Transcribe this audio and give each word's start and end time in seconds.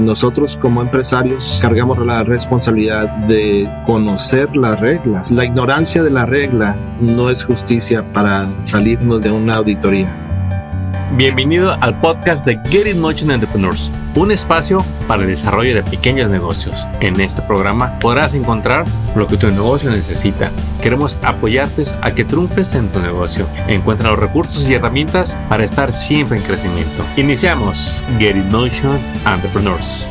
Nosotros 0.00 0.56
como 0.56 0.80
empresarios 0.80 1.58
cargamos 1.60 1.98
la 1.98 2.24
responsabilidad 2.24 3.08
de 3.26 3.70
conocer 3.86 4.56
las 4.56 4.80
reglas. 4.80 5.30
La 5.30 5.44
ignorancia 5.44 6.02
de 6.02 6.10
la 6.10 6.26
regla 6.26 6.76
no 7.00 7.28
es 7.30 7.44
justicia 7.44 8.12
para 8.12 8.48
salirnos 8.64 9.22
de 9.22 9.30
una 9.30 9.54
auditoría. 9.54 10.29
Bienvenido 11.16 11.72
al 11.80 12.00
podcast 12.00 12.46
de 12.46 12.56
Get 12.70 12.86
It 12.86 12.96
Motion 12.96 13.32
Entrepreneurs, 13.32 13.90
un 14.14 14.30
espacio 14.30 14.78
para 15.08 15.22
el 15.22 15.28
desarrollo 15.28 15.74
de 15.74 15.82
pequeños 15.82 16.30
negocios. 16.30 16.86
En 17.00 17.20
este 17.20 17.42
programa 17.42 17.98
podrás 17.98 18.36
encontrar 18.36 18.84
lo 19.16 19.26
que 19.26 19.36
tu 19.36 19.48
negocio 19.48 19.90
necesita. 19.90 20.52
Queremos 20.80 21.18
apoyarte 21.24 21.82
a 22.00 22.14
que 22.14 22.24
triunfes 22.24 22.76
en 22.76 22.92
tu 22.92 23.00
negocio. 23.00 23.48
Encuentra 23.66 24.10
los 24.10 24.20
recursos 24.20 24.70
y 24.70 24.74
herramientas 24.74 25.36
para 25.48 25.64
estar 25.64 25.92
siempre 25.92 26.38
en 26.38 26.44
crecimiento. 26.44 27.04
Iniciamos 27.16 28.04
Get 28.20 28.36
It 28.36 28.44
Motion 28.52 29.00
Entrepreneurs. 29.26 30.06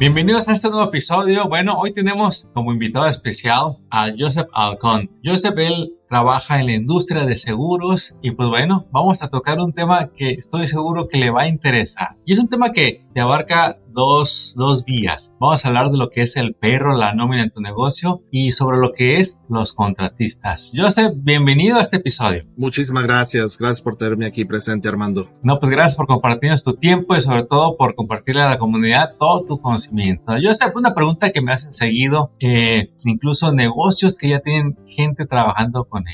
Bienvenidos 0.00 0.48
a 0.48 0.54
este 0.54 0.70
nuevo 0.70 0.84
episodio. 0.84 1.46
Bueno, 1.46 1.78
hoy 1.78 1.92
tenemos 1.92 2.48
como 2.54 2.72
invitado 2.72 3.06
especial 3.06 3.76
a 3.90 4.08
Joseph 4.18 4.48
Alcon. 4.54 5.10
Joseph, 5.22 5.58
él 5.58 5.92
trabaja 6.08 6.60
en 6.60 6.66
la 6.66 6.74
industria 6.74 7.24
de 7.24 7.36
seguros 7.36 8.14
y 8.22 8.30
pues 8.32 8.48
bueno, 8.48 8.86
vamos 8.92 9.22
a 9.22 9.28
tocar 9.28 9.58
un 9.58 9.72
tema 9.72 10.10
que 10.14 10.32
estoy 10.32 10.66
seguro 10.66 11.08
que 11.08 11.18
le 11.18 11.30
va 11.30 11.42
a 11.42 11.48
interesar. 11.48 12.16
Y 12.24 12.32
es 12.32 12.38
un 12.38 12.48
tema 12.48 12.72
que 12.72 13.04
te 13.12 13.20
abarca 13.20 13.78
dos, 13.92 14.52
dos 14.56 14.84
vías. 14.84 15.34
Vamos 15.40 15.64
a 15.64 15.68
hablar 15.68 15.90
de 15.90 15.96
lo 15.96 16.10
que 16.10 16.22
es 16.22 16.36
el 16.36 16.54
perro, 16.54 16.94
la 16.94 17.14
nómina 17.14 17.42
en 17.42 17.50
tu 17.50 17.60
negocio 17.60 18.22
y 18.30 18.52
sobre 18.52 18.78
lo 18.78 18.92
que 18.92 19.18
es 19.18 19.40
los 19.48 19.72
contratistas. 19.72 20.72
Joseph, 20.74 21.14
bienvenido 21.16 21.78
a 21.78 21.82
este 21.82 21.96
episodio. 21.96 22.44
Muchísimas 22.56 23.04
gracias. 23.04 23.58
Gracias 23.58 23.80
por 23.80 23.96
tenerme 23.96 24.26
aquí 24.26 24.44
presente, 24.44 24.88
Armando. 24.88 25.30
No, 25.42 25.58
pues 25.58 25.70
gracias 25.70 25.96
por 25.96 26.06
compartirnos 26.06 26.62
tu 26.62 26.74
tiempo 26.74 27.16
y 27.16 27.22
sobre 27.22 27.44
todo 27.44 27.76
por 27.76 27.94
compartirle 27.94 28.42
a 28.42 28.50
la 28.50 28.58
comunidad 28.58 29.14
todo 29.18 29.44
tu 29.44 29.60
conocimiento. 29.60 30.34
Joseph, 30.42 30.76
una 30.76 30.94
pregunta 30.94 31.30
que 31.30 31.40
me 31.40 31.52
hacen 31.52 31.72
seguido, 31.72 32.32
eh, 32.40 32.90
incluso 33.04 33.52
negocios 33.52 34.16
que 34.16 34.28
ya 34.28 34.40
tienen 34.40 34.76
gente 34.86 35.26
trabajando 35.26 35.84
con. 35.84 36.05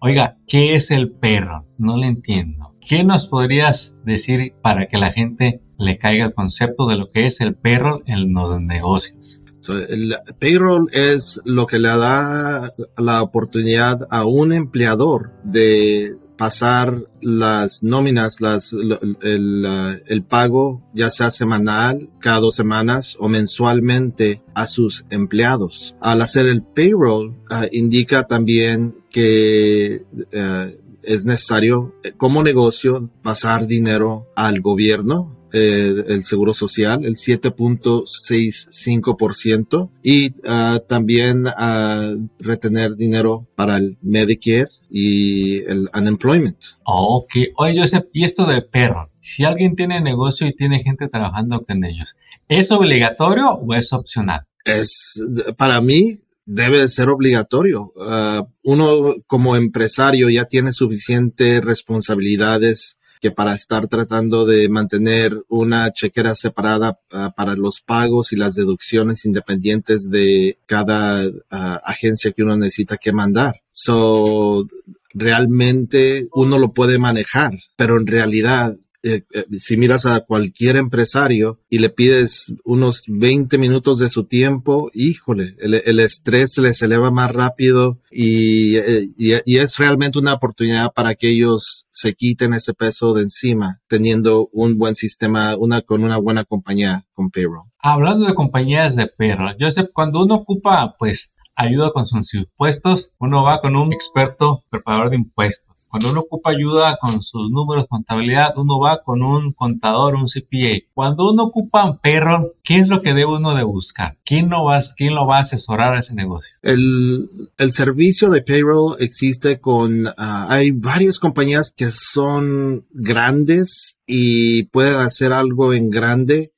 Oiga, 0.00 0.38
¿qué 0.46 0.74
es 0.74 0.90
el 0.90 1.10
perro? 1.10 1.66
No 1.78 1.96
le 1.96 2.06
entiendo. 2.06 2.74
¿Qué 2.80 3.04
nos 3.04 3.28
podrías 3.28 3.94
decir 4.04 4.54
para 4.62 4.86
que 4.86 4.98
la 4.98 5.12
gente 5.12 5.60
le 5.80 5.98
caiga 5.98 6.26
el 6.26 6.34
concepto 6.34 6.86
de 6.86 6.96
lo 6.96 7.10
que 7.10 7.26
es 7.26 7.40
el 7.40 7.54
payroll 7.54 8.02
en 8.06 8.32
los 8.34 8.60
negocios. 8.60 9.42
el 9.88 10.14
payroll 10.38 10.88
es 10.92 11.40
lo 11.44 11.66
que 11.66 11.78
le 11.78 11.88
da 11.88 12.70
la 12.98 13.22
oportunidad 13.22 14.06
a 14.10 14.26
un 14.26 14.52
empleador 14.52 15.32
de 15.42 16.16
pasar 16.36 17.04
las 17.20 17.82
nóminas, 17.82 18.40
las, 18.40 18.74
el, 19.22 20.24
pago, 20.26 20.82
ya 20.94 21.10
sea 21.10 21.30
semanal, 21.30 22.10
cada 22.18 22.40
dos 22.40 22.56
semanas 22.56 23.16
o 23.20 23.28
mensualmente 23.28 24.42
a 24.54 24.66
sus 24.66 25.04
empleados. 25.10 25.96
Al 26.00 26.22
hacer 26.22 26.46
el 26.46 26.62
payroll, 26.62 27.36
ah, 27.50 27.66
indica 27.70 28.22
también 28.24 28.99
que 29.10 30.02
eh, 30.32 30.74
es 31.02 31.24
necesario 31.24 31.94
eh, 32.04 32.12
como 32.16 32.42
negocio 32.42 33.10
pasar 33.22 33.66
dinero 33.66 34.28
al 34.36 34.60
gobierno 34.60 35.36
eh, 35.52 36.04
el 36.08 36.24
Seguro 36.24 36.54
Social, 36.54 37.04
el 37.04 37.16
7.65%, 37.16 39.90
y 40.00 40.30
uh, 40.48 40.78
también 40.86 41.48
uh, 41.48 42.28
retener 42.38 42.94
dinero 42.94 43.48
para 43.56 43.78
el 43.78 43.98
Medicare 44.00 44.68
y 44.88 45.58
el 45.64 45.88
unemployment. 45.92 46.56
ok, 46.84 47.32
oye 47.56 47.80
Joseph, 47.80 48.04
y 48.12 48.22
esto 48.24 48.46
de 48.46 48.62
perro, 48.62 49.10
si 49.20 49.42
alguien 49.44 49.74
tiene 49.74 50.00
negocio 50.00 50.46
y 50.46 50.54
tiene 50.54 50.84
gente 50.84 51.08
trabajando 51.08 51.64
con 51.64 51.84
ellos, 51.84 52.14
¿es 52.46 52.70
obligatorio 52.70 53.50
o 53.50 53.74
es 53.74 53.92
opcional? 53.92 54.46
Es, 54.64 55.20
para 55.56 55.80
mí, 55.80 56.20
debe 56.52 56.80
de 56.80 56.88
ser 56.88 57.08
obligatorio. 57.08 57.92
Uh, 57.94 58.44
uno 58.64 59.14
como 59.26 59.54
empresario 59.56 60.28
ya 60.28 60.46
tiene 60.46 60.72
suficientes 60.72 61.62
responsabilidades 61.64 62.96
que 63.20 63.30
para 63.30 63.54
estar 63.54 63.86
tratando 63.86 64.46
de 64.46 64.68
mantener 64.68 65.44
una 65.48 65.92
chequera 65.92 66.34
separada 66.34 66.98
ah, 67.12 67.32
para 67.36 67.54
los 67.54 67.82
pagos 67.82 68.32
y 68.32 68.36
las 68.36 68.54
deducciones 68.54 69.26
independientes 69.26 70.08
de 70.08 70.58
cada 70.64 71.24
ah, 71.50 71.80
agencia 71.84 72.32
que 72.32 72.42
uno 72.42 72.56
necesita 72.56 72.96
que 72.96 73.12
mandar. 73.12 73.60
So, 73.70 74.66
realmente 75.12 76.28
uno 76.32 76.58
lo 76.58 76.72
puede 76.72 76.98
manejar, 76.98 77.58
pero 77.76 77.98
en 78.00 78.06
realidad 78.06 78.76
eh, 79.02 79.22
eh, 79.32 79.44
si 79.58 79.78
miras 79.78 80.04
a 80.04 80.20
cualquier 80.20 80.76
empresario 80.76 81.58
y 81.70 81.78
le 81.78 81.88
pides 81.88 82.52
unos 82.64 83.04
20 83.08 83.56
minutos 83.56 83.98
de 83.98 84.10
su 84.10 84.24
tiempo, 84.24 84.90
híjole, 84.92 85.54
el, 85.60 86.00
estrés 86.00 86.52
se 86.52 86.60
les 86.60 86.82
eleva 86.82 87.10
más 87.10 87.32
rápido 87.32 87.98
eh, 88.10 89.06
y, 89.16 89.56
es 89.56 89.76
realmente 89.78 90.18
una 90.18 90.34
oportunidad 90.34 90.92
para 90.92 91.14
que 91.14 91.30
ellos 91.30 91.86
se 91.90 92.12
quiten 92.12 92.52
ese 92.52 92.74
peso 92.74 93.14
de 93.14 93.22
encima, 93.22 93.80
teniendo 93.88 94.50
un 94.52 94.78
buen 94.78 94.94
sistema, 94.96 95.56
con 95.86 96.04
una 96.04 96.18
buena 96.18 96.44
compañía 96.44 97.06
con 97.14 97.30
payroll. 97.30 97.70
Hablando 97.78 98.26
de 98.26 98.34
compañías 98.34 98.96
de 98.96 99.06
payroll, 99.06 99.56
Joseph, 99.58 99.88
cuando 99.94 100.22
uno 100.22 100.34
ocupa, 100.34 100.94
pues, 100.98 101.34
ayuda 101.54 101.90
con 101.92 102.04
sus 102.04 102.34
impuestos, 102.34 103.12
uno 103.18 103.42
va 103.42 103.60
con 103.60 103.76
un 103.76 103.92
experto 103.92 104.64
preparador 104.70 105.10
de 105.10 105.16
impuestos 105.16 105.79
cuando 105.90 106.10
uno 106.10 106.20
ocupa 106.20 106.50
ayuda 106.50 106.96
con 107.00 107.20
sus 107.22 107.50
números, 107.50 107.86
contabilidad, 107.88 108.56
uno 108.56 108.78
va 108.78 109.02
con 109.02 109.22
un 109.22 109.52
contador, 109.52 110.14
un 110.14 110.26
CPA. 110.26 110.86
Cuando 110.94 111.30
uno 111.32 111.44
ocupa 111.44 111.84
un 111.84 111.98
perro, 111.98 112.54
¿qué 112.62 112.78
es 112.78 112.88
lo 112.88 113.02
que 113.02 113.12
debe 113.12 113.36
uno 113.36 113.56
de 113.56 113.64
buscar? 113.64 114.16
¿Quién, 114.24 114.48
no 114.48 114.64
va, 114.64 114.80
quién 114.96 115.16
lo 115.16 115.26
va 115.26 115.38
a 115.38 115.40
asesorar 115.40 115.94
a 115.94 115.98
ese 115.98 116.14
negocio? 116.14 116.56
El, 116.62 117.28
servicio 117.72 118.30
de 118.30 118.42
payroll 118.42 118.96
existe 119.00 119.60
con, 119.60 120.06
ah, 120.16 120.46
hay 120.48 120.70
varias 120.70 121.18
compañías 121.18 121.72
que 121.76 121.90
son 121.90 122.84
grandes 122.92 123.96
y 124.06 124.64
pueden 124.64 124.98
hacer 124.98 125.32
algo 125.32 125.72
en 125.72 125.90
grande. 125.90 126.52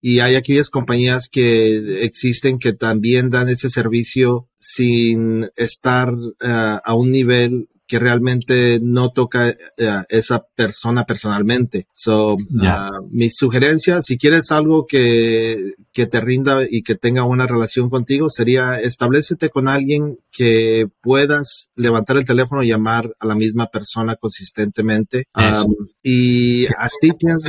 y 0.00 0.20
hay 0.20 0.34
aquellas 0.34 0.70
compañías 0.70 1.28
que 1.28 2.04
existen 2.04 2.58
que 2.58 2.72
también 2.72 3.30
dan 3.30 3.48
ese 3.48 3.68
servicio 3.68 4.48
sin 4.56 5.48
estar 5.56 6.12
ah, 6.42 6.80
a 6.84 6.94
un 6.94 7.10
nivel 7.10 7.68
que 7.90 7.98
realmente 7.98 8.78
no 8.80 9.10
toca 9.10 9.46
a 9.46 9.50
eh, 9.50 10.04
esa 10.10 10.46
persona 10.54 11.02
personalmente. 11.06 11.88
So, 11.92 12.34
uh, 12.34 13.08
mi 13.10 13.30
sugerencia, 13.30 14.00
si 14.00 14.16
quieres 14.16 14.52
algo 14.52 14.86
que, 14.86 15.72
que 15.92 16.06
te 16.06 16.20
rinda 16.20 16.60
y 16.70 16.82
que 16.82 16.94
tenga 16.94 17.24
una 17.24 17.48
relación 17.48 17.90
contigo, 17.90 18.28
sería 18.28 18.78
establecete 18.80 19.48
con 19.48 19.66
alguien 19.66 20.20
que 20.30 20.86
puedas 21.00 21.68
levantar 21.74 22.16
el 22.16 22.24
teléfono 22.24 22.62
y 22.62 22.68
llamar 22.68 23.12
a 23.18 23.26
la 23.26 23.34
misma 23.34 23.66
persona 23.66 24.14
consistentemente. 24.14 25.24
Um, 25.34 25.88
y 26.00 26.66
así 26.78 27.10
tienes, 27.18 27.42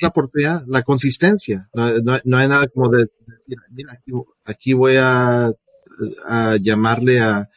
la 0.00 0.08
oportunidad, 0.08 0.62
la 0.66 0.80
consistencia. 0.80 1.68
No, 1.74 2.38
hay 2.38 2.48
nada 2.48 2.68
como 2.68 2.88
de 2.88 3.04
decir, 3.26 3.58
mira, 3.70 3.92
aquí, 3.92 4.12
aquí 4.46 4.72
voy 4.72 4.96
a, 4.96 5.50
a 6.26 6.56
llamarle 6.56 7.20
a 7.20 7.50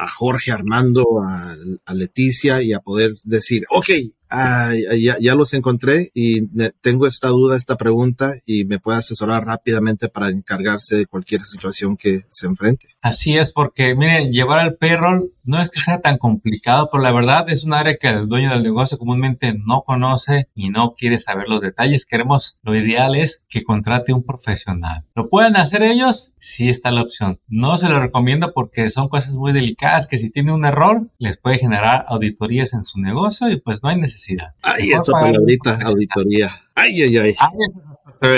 a 0.00 0.08
Jorge 0.08 0.50
Armando, 0.50 1.04
a, 1.22 1.94
Leticia 1.94 2.62
y 2.62 2.72
a 2.72 2.80
poder 2.80 3.12
decir, 3.24 3.64
ok, 3.68 3.90
ah, 4.30 4.70
ya, 4.98 5.16
ya, 5.20 5.34
los 5.34 5.54
encontré 5.54 6.10
y 6.14 6.46
tengo 6.80 7.06
esta 7.06 7.28
duda, 7.28 7.56
esta 7.56 7.76
pregunta 7.76 8.34
y 8.46 8.64
me 8.64 8.78
puede 8.78 8.98
asesorar 8.98 9.44
rápidamente 9.44 10.08
para 10.08 10.28
encargarse 10.28 10.96
de 10.96 11.06
cualquier 11.06 11.42
situación 11.42 11.96
que 11.96 12.20
se 12.28 12.46
enfrente. 12.46 12.86
Así 13.02 13.36
es, 13.36 13.52
porque 13.52 13.94
miren, 13.94 14.30
llevar 14.30 14.66
el 14.66 14.76
payroll 14.76 15.32
no 15.42 15.60
es 15.60 15.70
que 15.70 15.80
sea 15.80 16.00
tan 16.00 16.18
complicado, 16.18 16.90
pero 16.92 17.02
la 17.02 17.12
verdad 17.12 17.48
es 17.48 17.64
un 17.64 17.72
área 17.72 17.96
que 17.96 18.08
el 18.08 18.28
dueño 18.28 18.50
del 18.50 18.62
negocio 18.62 18.98
comúnmente 18.98 19.54
no 19.54 19.82
conoce 19.82 20.48
y 20.54 20.68
no 20.68 20.94
quiere 20.94 21.18
saber 21.18 21.48
los 21.48 21.60
detalles. 21.60 22.06
Queremos, 22.06 22.58
lo 22.62 22.76
ideal 22.76 23.16
es 23.16 23.42
que 23.48 23.64
contrate 23.64 24.12
un 24.12 24.22
profesional. 24.22 25.04
¿Lo 25.14 25.28
pueden 25.28 25.56
hacer 25.56 25.82
ellos? 25.82 26.32
Sí 26.38 26.68
está 26.68 26.90
la 26.90 27.02
opción. 27.02 27.40
No 27.48 27.78
se 27.78 27.88
lo 27.88 28.00
recomiendo 28.00 28.52
porque 28.52 28.90
son 28.90 29.08
cosas 29.08 29.32
muy 29.32 29.52
delicadas 29.52 30.06
que 30.06 30.18
si 30.18 30.30
tiene 30.30 30.52
un 30.52 30.64
error 30.64 31.10
les 31.18 31.38
puede 31.38 31.58
generar 31.58 32.04
auditorías 32.08 32.74
en 32.74 32.84
su 32.84 33.00
negocio 33.00 33.50
y 33.50 33.58
pues 33.60 33.82
no 33.82 33.88
hay 33.88 33.96
necesidad 33.96 34.19
Ay, 34.62 34.90
esa 34.90 35.12
palabrita, 35.12 35.78
auditoría. 35.84 36.50
Ay, 36.74 37.02
ay, 37.02 37.16
ay. 37.18 37.34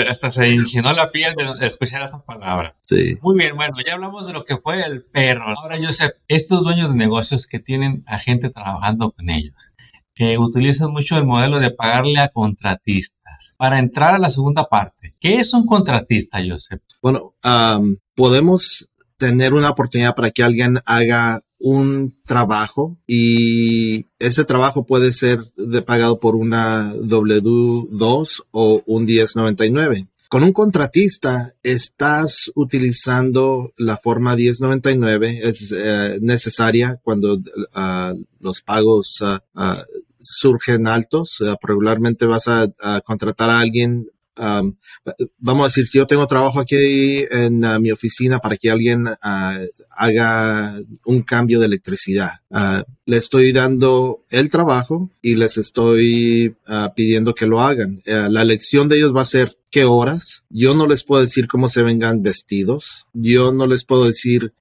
hasta 0.07 0.31
se 0.31 0.49
ingenó 0.49 0.93
la 0.93 1.11
piel 1.11 1.35
de 1.35 1.67
escuchar 1.67 2.03
esa 2.03 2.23
palabra. 2.23 2.75
Sí. 2.81 3.17
Muy 3.21 3.37
bien, 3.37 3.55
bueno, 3.55 3.75
ya 3.85 3.93
hablamos 3.93 4.27
de 4.27 4.33
lo 4.33 4.45
que 4.45 4.57
fue 4.57 4.81
el 4.83 5.03
perro. 5.03 5.47
Ahora, 5.57 5.77
Joseph, 5.81 6.13
estos 6.27 6.63
dueños 6.63 6.89
de 6.89 6.95
negocios 6.95 7.47
que 7.47 7.59
tienen 7.59 8.03
a 8.07 8.19
gente 8.19 8.49
trabajando 8.49 9.11
con 9.11 9.29
ellos, 9.29 9.73
utilizan 10.37 10.91
mucho 10.91 11.17
el 11.17 11.25
modelo 11.25 11.59
de 11.59 11.71
pagarle 11.71 12.19
a 12.19 12.29
contratistas. 12.29 13.55
Para 13.57 13.79
entrar 13.79 14.13
a 14.13 14.19
la 14.19 14.29
segunda 14.29 14.69
parte, 14.69 15.15
¿qué 15.19 15.39
es 15.39 15.53
un 15.53 15.65
contratista, 15.65 16.39
Joseph? 16.47 16.81
Bueno, 17.01 17.35
podemos 18.15 18.87
tener 19.17 19.53
una 19.53 19.69
oportunidad 19.69 20.15
para 20.15 20.31
que 20.31 20.43
alguien 20.43 20.79
haga 20.85 21.41
un 21.65 22.13
trabajo 22.25 22.97
y 23.07 24.07
ese 24.19 24.43
trabajo 24.43 24.85
puede 24.85 25.13
ser 25.13 25.39
de 25.55 25.81
pagado 25.81 26.19
por 26.19 26.35
una 26.35 26.93
W2 26.93 28.43
o 28.51 28.83
un 28.85 29.05
1099. 29.05 30.09
con 30.27 30.43
un 30.43 30.51
contratista 30.51 31.55
estás 31.63 32.51
utilizando 32.55 33.71
la 33.77 33.95
forma 33.95 34.35
1099, 34.35 35.39
es 35.41 35.73
eh, 35.77 36.17
necesaria 36.21 36.99
cuando 37.01 37.35
uh, 37.35 38.23
los 38.41 38.61
pagos 38.61 39.21
uh, 39.21 39.37
surgen 40.19 40.87
altos. 40.87 41.37
regularmente 41.61 42.25
vas 42.25 42.49
a, 42.49 42.67
contratar 43.05 43.49
a 43.49 43.59
alguien 43.59 44.09
Um, 44.35 44.73
vamos 45.39 45.63
a 45.63 45.67
decir, 45.67 45.85
si 45.85 45.99
yo 45.99 46.07
tengo 46.07 46.25
trabajo 46.25 46.59
aquí 46.59 47.25
en 47.29 47.63
uh, 47.63 47.79
mi 47.79 47.91
oficina 47.91 48.39
para 48.39 48.57
que 48.57 48.71
alguien 48.71 49.07
uh, 49.07 49.15
haga 49.91 50.73
un 51.05 51.21
cambio 51.21 51.59
de 51.59 51.67
electricidad, 51.67 52.39
uh, 52.49 52.81
le 53.05 53.17
estoy 53.17 53.51
dando 53.51 54.23
el 54.29 54.49
trabajo 54.49 55.11
y 55.21 55.35
les 55.35 55.57
estoy 55.57 56.55
pidiendo 56.95 57.35
que 57.35 57.47
lo 57.47 57.59
hagan. 57.59 58.01
la 58.05 58.41
elección 58.41 58.87
de 58.87 58.97
ellos 58.97 59.15
va 59.15 59.21
a 59.21 59.25
ser 59.25 59.57
qué 59.69 59.83
horas. 59.83 60.43
Yo 60.49 60.73
no 60.73 60.87
les 60.87 61.03
puedo 61.03 61.21
decir 61.21 61.47
cómo 61.47 61.67
se 61.67 61.83
vengan 61.83 62.21
vestidos. 62.21 63.05
Yo 63.13 63.51
no 63.51 63.67
les 63.67 63.83
puedo 63.83 64.05
decir 64.05 64.53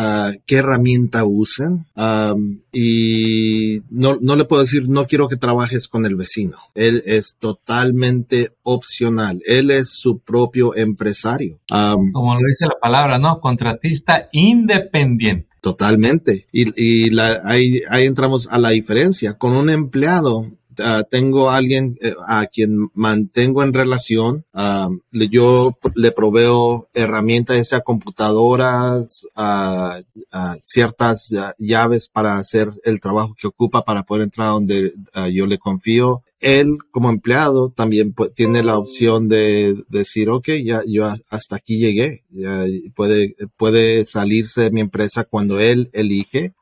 qué, 0.00 0.40
qué 0.46 0.56
herramienta 0.56 1.24
usen. 1.24 1.86
Um, 1.96 2.60
y 2.72 3.80
no, 3.90 4.18
no 4.20 4.36
le 4.36 4.44
puedo 4.44 4.62
decir, 4.62 4.88
no 4.88 5.06
quiero 5.06 5.28
que 5.28 5.36
trabajes 5.36 5.88
con 5.88 6.06
el 6.06 6.16
vecino. 6.16 6.56
Él 6.74 7.02
es 7.06 7.36
totalmente 7.38 8.50
opcional. 8.62 9.40
Él 9.46 9.70
es 9.70 9.90
su 9.90 10.18
propio 10.18 10.76
empresario. 10.76 11.60
Um, 11.70 12.12
Como 12.12 12.34
lo 12.34 12.40
dice 12.46 12.66
la 12.66 12.78
palabra, 12.80 13.18
¿no? 13.18 13.40
Contratista 13.40 14.28
independiente. 14.32 15.48
Totalmente. 15.60 16.46
Y, 16.52 16.72
y 16.82 17.10
la, 17.10 17.42
ahí, 17.44 17.82
ahí 17.90 18.06
entramos 18.06 18.48
a 18.50 18.58
la 18.58 18.70
diferencia. 18.70 19.36
Con 19.36 19.52
un 19.52 19.68
empleado, 19.68 20.46
Ah, 20.82 21.04
tengo 21.08 21.50
a 21.50 21.56
alguien 21.56 21.96
eh, 22.00 22.14
a 22.26 22.46
quien 22.46 22.90
mantengo 22.94 23.62
en 23.62 23.72
relación. 23.72 24.44
Ah, 24.52 24.88
yo 25.12 25.76
le 25.94 26.12
proveo 26.12 26.88
herramientas, 26.94 27.56
ya 27.56 27.64
sea 27.64 27.80
computadoras, 27.80 29.26
uh, 29.36 30.02
ciertas 30.60 31.34
llaves 31.58 32.08
para 32.08 32.36
hacer 32.36 32.70
el 32.84 33.00
trabajo 33.00 33.34
que 33.38 33.46
ocupa 33.46 33.84
para 33.84 34.02
poder 34.02 34.24
entrar 34.24 34.48
donde 34.48 34.94
yo 35.32 35.46
le 35.46 35.58
confío. 35.58 36.22
Él 36.40 36.78
como 36.90 37.10
empleado 37.10 37.70
también 37.70 38.14
tiene 38.34 38.62
la 38.62 38.78
opción 38.78 39.28
de 39.28 39.76
decir, 39.88 40.30
ok, 40.30 40.48
ya 40.64 40.82
yo 40.86 41.12
hasta 41.30 41.56
aquí 41.56 41.78
llegué. 41.78 42.22
puede, 42.94 43.34
puede 43.56 44.04
salirse 44.04 44.62
de 44.62 44.70
mi 44.70 44.80
empresa 44.80 45.24
cuando 45.24 45.58
él 45.60 45.90
elige. 45.92 46.52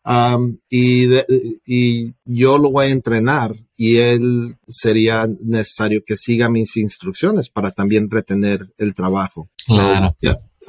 y, 0.70 1.09
y 1.67 2.15
yo 2.25 2.59
lo 2.59 2.70
voy 2.70 2.87
a 2.87 2.91
entrenar 2.91 3.56
y 3.80 3.98
él 3.98 4.56
sería 4.66 5.28
necesario 5.40 6.02
que 6.04 6.16
siga 6.16 6.50
mis 6.50 6.76
instrucciones 6.76 7.48
para 7.48 7.70
también 7.70 8.10
retener 8.10 8.75
el 8.76 8.92
trabajo. 8.92 9.48
Claro. 9.66 10.12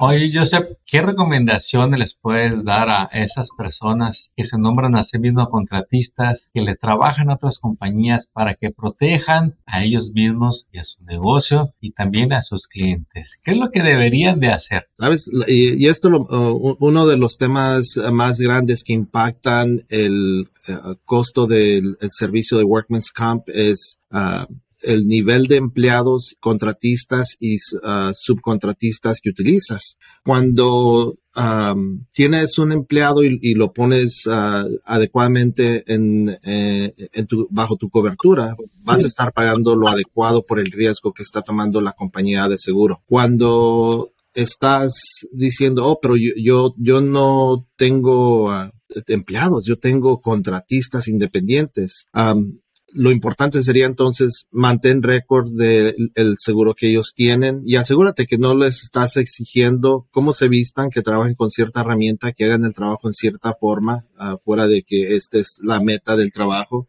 Oye, 0.02 0.30
Joseph, 0.32 0.78
¿qué 0.86 1.02
recomendaciones 1.02 2.00
les 2.00 2.14
puedes 2.14 2.64
dar 2.64 2.88
a 2.88 3.10
esas 3.12 3.50
personas 3.54 4.30
que 4.34 4.44
se 4.44 4.56
nombran 4.56 4.96
a 4.96 5.04
sí 5.04 5.18
mismos 5.18 5.50
contratistas, 5.50 6.48
que 6.54 6.62
le 6.62 6.74
trabajan 6.74 7.28
a 7.28 7.34
otras 7.34 7.58
compañías 7.58 8.26
para 8.32 8.54
que 8.54 8.70
protejan 8.70 9.58
a 9.66 9.84
ellos 9.84 10.12
mismos 10.12 10.66
y 10.72 10.78
a 10.78 10.84
su 10.84 11.04
negocio 11.04 11.74
y 11.82 11.92
también 11.92 12.32
a 12.32 12.40
sus 12.40 12.66
clientes? 12.66 13.38
¿Qué 13.42 13.50
es 13.50 13.58
lo 13.58 13.70
que 13.70 13.82
deberían 13.82 14.40
de 14.40 14.48
hacer? 14.48 14.88
Sabes, 14.94 15.30
y, 15.46 15.86
esto 15.86 16.08
uno 16.08 17.06
de 17.06 17.16
los 17.18 17.36
temas 17.36 18.00
más 18.10 18.40
grandes 18.40 18.84
que 18.84 18.94
impactan 18.94 19.84
el 19.90 20.48
uh, 20.66 20.94
costo 21.04 21.46
del 21.46 21.98
servicio 22.08 22.56
de 22.56 22.64
Workman's 22.64 23.12
Comp 23.12 23.50
es 23.50 23.98
uh, 24.12 24.50
el 24.82 25.06
nivel 25.06 25.46
de 25.46 25.56
empleados, 25.56 26.36
contratistas 26.40 27.36
y 27.38 27.56
uh, 27.56 28.12
subcontratistas 28.14 29.20
que 29.20 29.30
utilizas. 29.30 29.96
Cuando 30.24 31.14
um, 31.36 32.04
tienes 32.12 32.58
un 32.58 32.72
empleado 32.72 33.22
y, 33.22 33.54
lo 33.54 33.72
pones 33.72 34.26
uh, 34.26 34.68
adecuadamente 34.84 35.82
en, 35.86 36.36
eh, 36.44 36.92
en 37.12 37.26
tu, 37.26 37.48
bajo 37.50 37.76
tu 37.76 37.88
cobertura, 37.88 38.54
vas 38.82 39.04
a 39.04 39.06
estar 39.06 39.32
pagando 39.32 39.76
lo 39.76 39.88
adecuado 39.88 40.44
por 40.44 40.58
el 40.58 40.70
riesgo 40.70 41.12
que 41.12 41.22
está 41.22 41.42
tomando 41.42 41.80
la 41.80 41.92
compañía 41.92 42.48
de 42.48 42.58
seguro. 42.58 43.02
Cuando 43.06 44.10
estás 44.34 45.26
diciendo, 45.32 45.86
oh, 45.86 45.98
pero 46.00 46.16
yo, 46.16 46.32
yo, 46.36 46.74
yo 46.78 47.00
no 47.00 47.66
tengo 47.76 48.46
uh, 48.46 48.70
empleados, 49.06 49.64
yo 49.66 49.78
tengo 49.78 50.20
contratistas 50.20 51.08
independientes. 51.08 52.06
Um, 52.14 52.60
lo 52.92 53.10
importante 53.10 53.62
sería 53.62 53.86
entonces 53.86 54.46
mantén 54.50 55.02
récord 55.02 55.48
del 55.50 56.36
seguro 56.38 56.74
que 56.74 56.88
ellos 56.90 57.12
tienen 57.14 57.62
y 57.64 57.76
asegúrate 57.76 58.26
que 58.26 58.38
no 58.38 58.54
les 58.54 58.82
estás 58.82 59.16
exigiendo 59.16 60.06
cómo 60.10 60.32
se 60.32 60.48
vistan, 60.48 60.90
que 60.90 61.02
trabajen 61.02 61.34
con 61.34 61.50
cierta 61.50 61.80
herramienta, 61.80 62.32
que 62.32 62.44
hagan 62.44 62.64
el 62.64 62.74
trabajo 62.74 63.08
en 63.08 63.12
cierta 63.12 63.54
forma, 63.58 64.04
uh, 64.18 64.36
fuera 64.44 64.66
de 64.66 64.82
que 64.82 65.16
esta 65.16 65.38
es 65.38 65.58
la 65.62 65.80
meta 65.80 66.16
del 66.16 66.32
trabajo. 66.32 66.88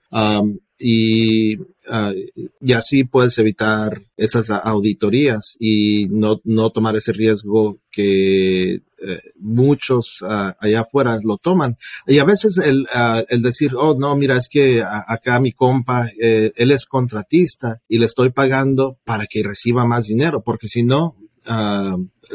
Y, 0.83 1.57
uh, 1.57 2.13
y 2.59 2.73
así 2.73 3.03
puedes 3.03 3.37
evitar 3.37 4.01
esas 4.17 4.49
auditorías 4.49 5.55
y 5.59 6.07
no, 6.09 6.41
no 6.43 6.71
tomar 6.71 6.95
ese 6.95 7.13
riesgo 7.13 7.77
que 7.91 8.73
eh, 8.73 8.81
muchos 9.39 10.21
uh, 10.21 10.53
allá 10.59 10.81
afuera 10.81 11.19
lo 11.23 11.37
toman. 11.37 11.77
Y 12.07 12.17
a 12.17 12.25
veces 12.25 12.57
el, 12.57 12.87
uh, 12.93 13.23
el 13.29 13.41
decir, 13.43 13.73
oh, 13.75 13.95
no, 13.95 14.15
mira, 14.15 14.37
es 14.37 14.47
que 14.49 14.83
acá 14.83 15.39
mi 15.39 15.51
compa, 15.51 16.09
eh, 16.19 16.51
él 16.55 16.71
es 16.71 16.85
contratista 16.85 17.81
y 17.87 17.99
le 17.99 18.07
estoy 18.07 18.31
pagando 18.31 18.97
para 19.03 19.27
que 19.27 19.43
reciba 19.43 19.85
más 19.85 20.07
dinero, 20.07 20.41
porque 20.41 20.67
si 20.67 20.83
no, 20.83 21.15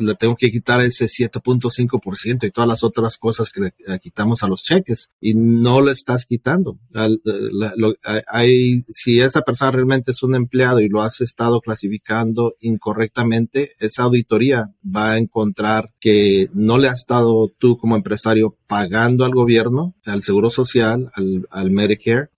le 0.00 0.14
tengo 0.14 0.36
que 0.36 0.50
quitar 0.50 0.80
ese 0.80 1.06
7.5% 1.06 2.46
y 2.46 2.50
todas 2.50 2.68
las 2.68 2.84
otras 2.84 3.16
cosas 3.16 3.50
que 3.50 3.60
le, 3.60 3.98
quitamos 4.00 4.42
a 4.42 4.48
los 4.48 4.62
cheques 4.62 5.10
y 5.20 5.34
no 5.34 5.80
le 5.80 5.92
estás 5.92 6.26
quitando. 6.26 6.78
hay, 8.26 8.82
si 8.88 9.20
esa 9.20 9.42
persona 9.42 9.70
realmente 9.70 10.10
es 10.10 10.22
un 10.22 10.34
empleado 10.34 10.80
y 10.80 10.88
lo 10.88 11.02
has 11.02 11.20
estado 11.20 11.60
clasificando 11.60 12.54
incorrectamente, 12.60 13.72
esa 13.78 14.04
auditoría 14.04 14.72
va 14.84 15.12
a 15.12 15.18
encontrar 15.18 15.92
que 16.00 16.48
no 16.54 16.78
le 16.78 16.88
has 16.88 17.00
estado 17.00 17.50
tú 17.58 17.78
como 17.78 17.96
empresario 17.96 18.56
pagando 18.66 19.24
al 19.24 19.32
gobierno, 19.32 19.94
al 20.04 20.22
Seguro 20.22 20.50
Social, 20.50 21.10
al, 21.50 21.70
Medicare, 21.70 22.28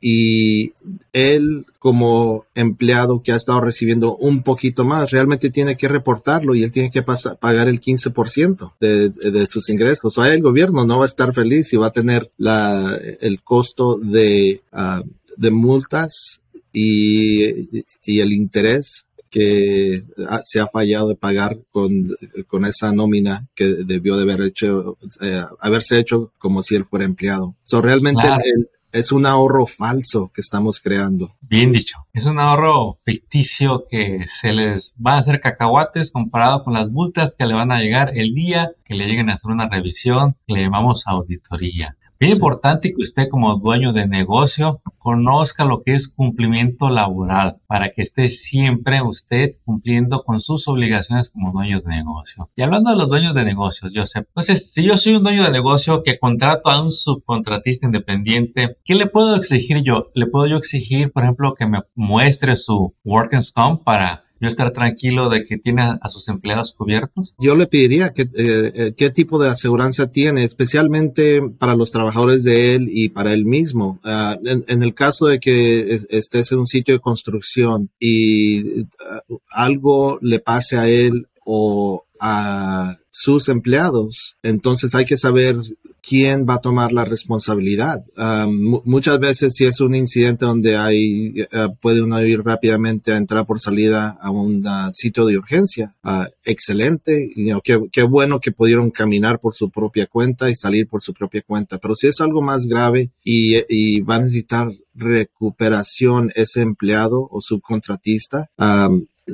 y 0.00 0.72
él 1.12 1.66
como 1.78 2.44
empleado 2.54 3.22
que 3.22 3.32
ha 3.32 3.36
estado 3.36 3.60
recibiendo 3.60 4.16
un 4.16 4.42
poquito 4.42 4.84
más, 4.84 5.10
realmente 5.10 5.50
tiene 5.50 5.76
que 5.76 5.88
reportarlo 5.88 6.54
y 6.54 6.62
él 6.62 6.72
tiene 6.72 6.87
que 6.90 7.02
pagar 7.02 7.68
el 7.68 7.80
15% 7.80 8.74
de, 8.80 9.08
de 9.10 9.46
sus 9.46 9.68
ingresos. 9.68 10.16
O 10.18 10.22
sea, 10.22 10.32
el 10.32 10.42
gobierno 10.42 10.84
no 10.84 10.98
va 10.98 11.04
a 11.04 11.06
estar 11.06 11.34
feliz 11.34 11.72
y 11.72 11.76
va 11.76 11.88
a 11.88 11.92
tener 11.92 12.30
la, 12.36 12.98
el 13.20 13.42
costo 13.42 13.98
de, 13.98 14.60
uh, 14.72 15.02
de 15.36 15.50
multas 15.50 16.40
y, 16.72 17.80
y 18.04 18.20
el 18.20 18.32
interés 18.32 19.06
que 19.30 20.02
se 20.44 20.60
ha 20.60 20.68
fallado 20.68 21.08
de 21.08 21.14
pagar 21.14 21.58
con, 21.70 22.10
con 22.46 22.64
esa 22.64 22.92
nómina 22.92 23.46
que 23.54 23.66
debió 23.84 24.16
de 24.16 24.22
haber 24.22 24.46
hecho, 24.46 24.96
eh, 25.20 25.42
haberse 25.60 25.98
hecho 25.98 26.32
como 26.38 26.62
si 26.62 26.76
él 26.76 26.86
fuera 26.86 27.04
empleado. 27.04 27.54
So, 27.62 27.82
realmente 27.82 28.26
el, 28.26 28.70
es 28.98 29.12
un 29.12 29.26
ahorro 29.26 29.66
falso 29.66 30.32
que 30.34 30.40
estamos 30.40 30.80
creando. 30.80 31.36
Bien 31.40 31.72
dicho, 31.72 32.06
es 32.12 32.26
un 32.26 32.40
ahorro 32.40 32.98
ficticio 33.04 33.84
que 33.88 34.24
se 34.26 34.52
les 34.52 34.94
va 34.94 35.14
a 35.14 35.18
hacer 35.18 35.40
cacahuates 35.40 36.10
comparado 36.10 36.64
con 36.64 36.74
las 36.74 36.90
multas 36.90 37.36
que 37.38 37.46
le 37.46 37.54
van 37.54 37.70
a 37.70 37.78
llegar 37.78 38.10
el 38.16 38.34
día 38.34 38.72
que 38.84 38.94
le 38.94 39.06
lleguen 39.06 39.30
a 39.30 39.34
hacer 39.34 39.52
una 39.52 39.68
revisión 39.68 40.36
que 40.46 40.54
le 40.54 40.62
llamamos 40.62 41.06
auditoría. 41.06 41.96
Bien 42.20 42.32
importante 42.32 42.92
que 42.92 43.02
usted 43.02 43.28
como 43.30 43.54
dueño 43.60 43.92
de 43.92 44.08
negocio 44.08 44.80
conozca 44.98 45.64
lo 45.64 45.84
que 45.84 45.94
es 45.94 46.08
cumplimiento 46.08 46.88
laboral 46.88 47.58
para 47.68 47.90
que 47.90 48.02
esté 48.02 48.28
siempre 48.28 49.00
usted 49.02 49.52
cumpliendo 49.64 50.24
con 50.24 50.40
sus 50.40 50.66
obligaciones 50.66 51.30
como 51.30 51.52
dueño 51.52 51.80
de 51.80 51.94
negocio. 51.94 52.50
Y 52.56 52.62
hablando 52.62 52.90
de 52.90 52.96
los 52.96 53.08
dueños 53.08 53.34
de 53.34 53.44
negocios, 53.44 53.92
Joseph, 53.94 54.26
entonces 54.26 54.72
si 54.72 54.82
yo 54.82 54.96
soy 54.96 55.14
un 55.14 55.22
dueño 55.22 55.44
de 55.44 55.52
negocio 55.52 56.02
que 56.02 56.18
contrato 56.18 56.70
a 56.70 56.82
un 56.82 56.90
subcontratista 56.90 57.86
independiente, 57.86 58.76
¿qué 58.84 58.96
le 58.96 59.06
puedo 59.06 59.36
exigir 59.36 59.84
yo? 59.84 60.10
Le 60.14 60.26
puedo 60.26 60.48
yo 60.48 60.56
exigir, 60.56 61.12
por 61.12 61.22
ejemplo, 61.22 61.54
que 61.54 61.66
me 61.66 61.82
muestre 61.94 62.56
su 62.56 62.96
Workers 63.04 63.52
Comp 63.52 63.84
para 63.84 64.24
yo 64.40 64.48
estar 64.48 64.72
tranquilo 64.72 65.28
de 65.28 65.44
que 65.44 65.58
tiene 65.58 65.82
a, 65.82 66.08
sus 66.08 66.28
empleados 66.28 66.74
cubiertos? 66.74 67.34
Yo 67.38 67.54
le 67.54 67.66
pediría 67.66 68.12
que, 68.12 68.22
eh, 68.22 68.28
eh, 68.34 68.94
qué 68.96 69.10
tipo 69.10 69.38
de 69.38 69.48
aseguranza 69.48 70.10
tiene, 70.10 70.44
especialmente 70.44 71.40
para 71.58 71.74
los 71.74 71.90
trabajadores 71.90 72.44
de 72.44 72.74
él 72.74 72.88
y 72.90 73.08
para 73.08 73.32
él 73.32 73.44
mismo. 73.44 73.98
Ah, 74.04 74.36
en, 74.44 74.82
el 74.82 74.94
caso 74.94 75.26
de 75.26 75.40
que 75.40 75.98
estés 76.10 76.52
en 76.52 76.60
un 76.60 76.66
sitio 76.66 76.94
de 76.94 77.00
construcción 77.00 77.90
y 77.98 78.82
ah, 78.82 79.22
algo 79.50 80.18
le 80.22 80.38
pase 80.38 80.78
a 80.78 80.88
él 80.88 81.26
o 81.44 82.04
a 82.20 82.96
sus 83.20 83.48
empleados, 83.48 84.36
entonces 84.44 84.94
hay 84.94 85.04
que 85.04 85.16
saber 85.16 85.56
quién 86.00 86.46
va 86.48 86.54
a 86.54 86.60
tomar 86.60 86.92
la 86.92 87.04
responsabilidad. 87.04 88.04
Muchas 88.46 89.18
veces 89.18 89.54
si 89.56 89.64
es 89.64 89.80
un 89.80 89.96
incidente 89.96 90.44
donde 90.44 90.76
hay, 90.76 91.42
uh, 91.42 91.74
puede 91.80 92.00
uno 92.00 92.24
ir 92.24 92.44
rápidamente 92.44 93.10
a 93.12 93.16
entrar 93.16 93.44
por 93.44 93.58
salida 93.58 94.16
a 94.20 94.30
un 94.30 94.64
sitio 94.92 95.26
de 95.26 95.36
urgencia, 95.36 95.96
uh, 96.04 96.26
excelente, 96.44 97.32
qué, 97.64 98.02
bueno 98.04 98.38
que 98.38 98.52
pudieron 98.52 98.92
caminar 98.92 99.40
por 99.40 99.52
su 99.52 99.68
propia 99.68 100.06
cuenta 100.06 100.48
y 100.48 100.54
salir 100.54 100.86
por 100.86 101.02
su 101.02 101.12
propia 101.12 101.42
cuenta, 101.44 101.78
pero 101.78 101.96
si 101.96 102.06
es 102.06 102.20
algo 102.20 102.40
más 102.40 102.66
grave 102.66 103.10
y, 103.24 104.00
va 104.02 104.14
a 104.14 104.20
necesitar 104.20 104.68
recuperación 104.94 106.30
ese 106.36 106.60
empleado 106.60 107.28
o 107.30 107.40
subcontratista, 107.40 108.48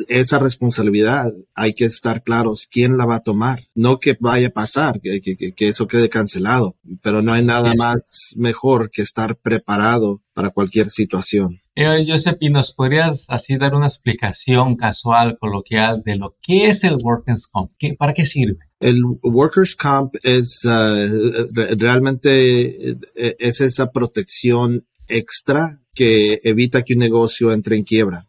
esa 0.09 0.39
responsabilidad 0.39 1.33
hay 1.55 1.75
que 1.75 1.85
estar 1.85 2.23
claros 2.23 2.69
quién 2.71 2.97
la 2.97 3.07
va 3.07 3.17
a 3.17 3.23
tomar. 3.23 3.69
No 3.75 3.99
que 3.99 4.17
vaya 4.19 4.49
a 4.49 4.51
pasar, 4.51 5.01
que, 5.01 5.21
que, 5.21 5.53
que 5.55 5.69
eso 5.69 5.87
quede 5.87 6.09
cancelado, 6.09 6.77
pero 7.03 7.23
no 7.23 7.33
hay 7.33 7.45
nada 7.45 7.73
más 7.77 8.33
mejor 8.37 8.91
que 8.91 9.03
estar 9.03 9.37
preparado 9.37 10.23
para 10.35 10.51
cualquier 10.51 10.89
situación. 10.89 11.61
Eh, 11.77 12.05
Joseph, 12.07 12.37
¿y 12.41 12.51
nos 12.51 12.73
podrías 12.73 13.27
así 13.29 13.57
dar 13.57 13.75
una 13.75 13.87
explicación 13.87 14.77
casual, 14.77 15.39
coloquial 15.41 16.03
de 16.05 16.17
lo 16.17 16.37
que 16.41 16.69
es 16.69 16.85
el 16.85 16.99
Workers' 17.03 17.49
Comp? 17.49 17.73
¿Qué, 17.79 17.95
¿Para 17.95 18.15
qué 18.15 18.27
sirve? 18.27 18.59
El 18.79 19.03
Workers' 19.23 19.75
Comp 19.75 20.15
es 20.23 20.65
uh, 20.65 21.49
realmente 21.77 22.91
eh, 22.91 23.37
es 23.39 23.61
esa 23.61 23.91
protección 23.91 24.87
extra 25.09 25.81
que 25.95 26.41
evita 26.43 26.83
que 26.83 26.95
un 26.95 26.99
negocio 26.99 27.53
entre 27.53 27.77
en 27.77 27.85
quiebra. 27.85 28.27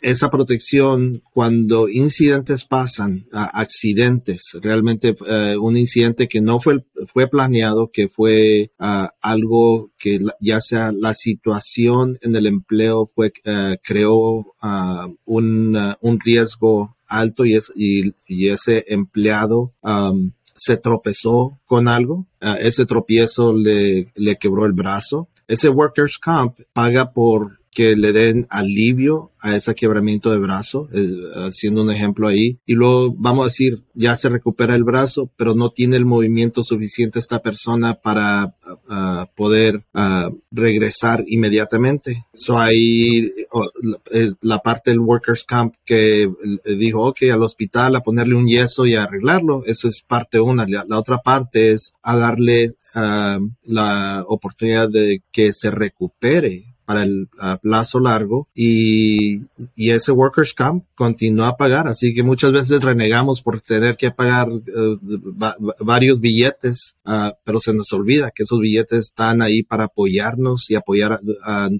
Esa 0.00 0.30
protección 0.30 1.22
cuando 1.32 1.88
incidentes 1.88 2.64
pasan, 2.64 3.26
uh, 3.32 3.52
accidentes, 3.52 4.56
realmente 4.62 5.14
uh, 5.20 5.62
un 5.62 5.76
incidente 5.76 6.26
que 6.26 6.40
no 6.40 6.60
fue, 6.60 6.82
fue 7.12 7.28
planeado, 7.28 7.90
que 7.92 8.08
fue 8.08 8.70
uh, 8.80 9.08
algo 9.20 9.90
que 9.98 10.20
ya 10.40 10.60
sea 10.60 10.90
la 10.90 11.12
situación 11.12 12.18
en 12.22 12.34
el 12.34 12.46
empleo 12.46 13.10
fue, 13.14 13.32
creó 13.82 14.54
un, 15.24 15.78
un 16.00 16.20
riesgo 16.20 16.96
alto 17.06 17.44
y, 17.44 17.54
es, 17.54 17.72
y, 17.76 18.14
y 18.26 18.48
ese 18.48 18.84
empleado 18.88 19.74
se 20.54 20.76
tropezó 20.76 21.58
con 21.66 21.88
algo, 21.88 22.26
ese 22.60 22.86
tropiezo 22.86 23.52
le, 23.52 24.06
le 24.14 24.36
quebró 24.36 24.66
el 24.66 24.72
brazo 24.72 25.28
ese 25.48 25.68
workers 25.68 26.16
comp 26.16 26.60
paga 26.74 27.06
por 27.06 27.58
que 27.74 27.96
le 27.96 28.12
den 28.12 28.46
alivio 28.50 29.32
a 29.40 29.56
ese 29.56 29.74
quebramiento 29.74 30.30
de 30.30 30.38
brazo, 30.38 30.88
eh, 30.94 31.06
haciendo 31.34 31.82
un 31.82 31.90
ejemplo 31.90 32.28
ahí. 32.28 32.58
Y 32.64 32.74
luego 32.74 33.14
vamos 33.18 33.42
a 33.42 33.48
decir, 33.48 33.82
ya 33.92 34.16
se 34.16 34.30
recupera 34.30 34.74
el 34.74 34.84
brazo, 34.84 35.30
pero 35.36 35.54
no 35.54 35.70
tiene 35.70 35.96
el 35.96 36.06
movimiento 36.06 36.64
suficiente 36.64 37.18
esta 37.18 37.42
persona 37.42 37.94
para 37.94 38.54
uh, 38.66 39.26
poder 39.36 39.84
uh, 39.92 40.34
regresar 40.50 41.24
inmediatamente. 41.26 42.24
So 42.32 42.58
ahí 42.58 43.32
uh, 43.52 44.34
la 44.40 44.60
parte 44.60 44.90
del 44.92 45.00
workers 45.00 45.44
camp 45.44 45.74
que 45.84 46.30
dijo, 46.78 47.02
ok, 47.02 47.24
al 47.30 47.42
hospital 47.42 47.96
a 47.96 48.00
ponerle 48.00 48.36
un 48.36 48.46
yeso 48.46 48.86
y 48.86 48.94
a 48.94 49.02
arreglarlo. 49.02 49.62
Eso 49.66 49.88
es 49.88 50.00
parte 50.00 50.40
una. 50.40 50.66
La, 50.66 50.86
la 50.88 50.98
otra 50.98 51.18
parte 51.18 51.72
es 51.72 51.92
a 52.02 52.16
darle 52.16 52.70
la 53.64 54.24
oportunidad 54.28 54.88
de 54.88 55.20
que 55.32 55.52
se 55.52 55.70
recupere 55.70 56.73
para 56.84 57.04
el 57.04 57.28
plazo 57.62 58.00
largo 58.00 58.48
y, 58.54 59.42
y, 59.74 59.90
ese 59.90 60.12
workers 60.12 60.54
camp 60.54 60.84
continúa 60.94 61.48
a 61.48 61.56
pagar. 61.56 61.86
Así 61.86 62.14
que 62.14 62.22
muchas 62.22 62.52
veces 62.52 62.80
renegamos 62.80 63.42
por 63.42 63.60
tener 63.60 63.96
que 63.96 64.10
pagar 64.10 64.48
uh, 64.50 64.62
varios 65.80 66.20
billetes 66.20 66.94
uh, 67.06 67.30
pero 67.44 67.60
se 67.60 67.72
nos 67.72 67.92
olvida 67.92 68.30
que 68.34 68.42
esos 68.44 68.58
billetes 68.58 69.00
están 69.00 69.42
ahí 69.42 69.62
para 69.62 69.84
apoyarnos 69.84 70.70
y 70.70 70.74
apoyar 70.74 71.18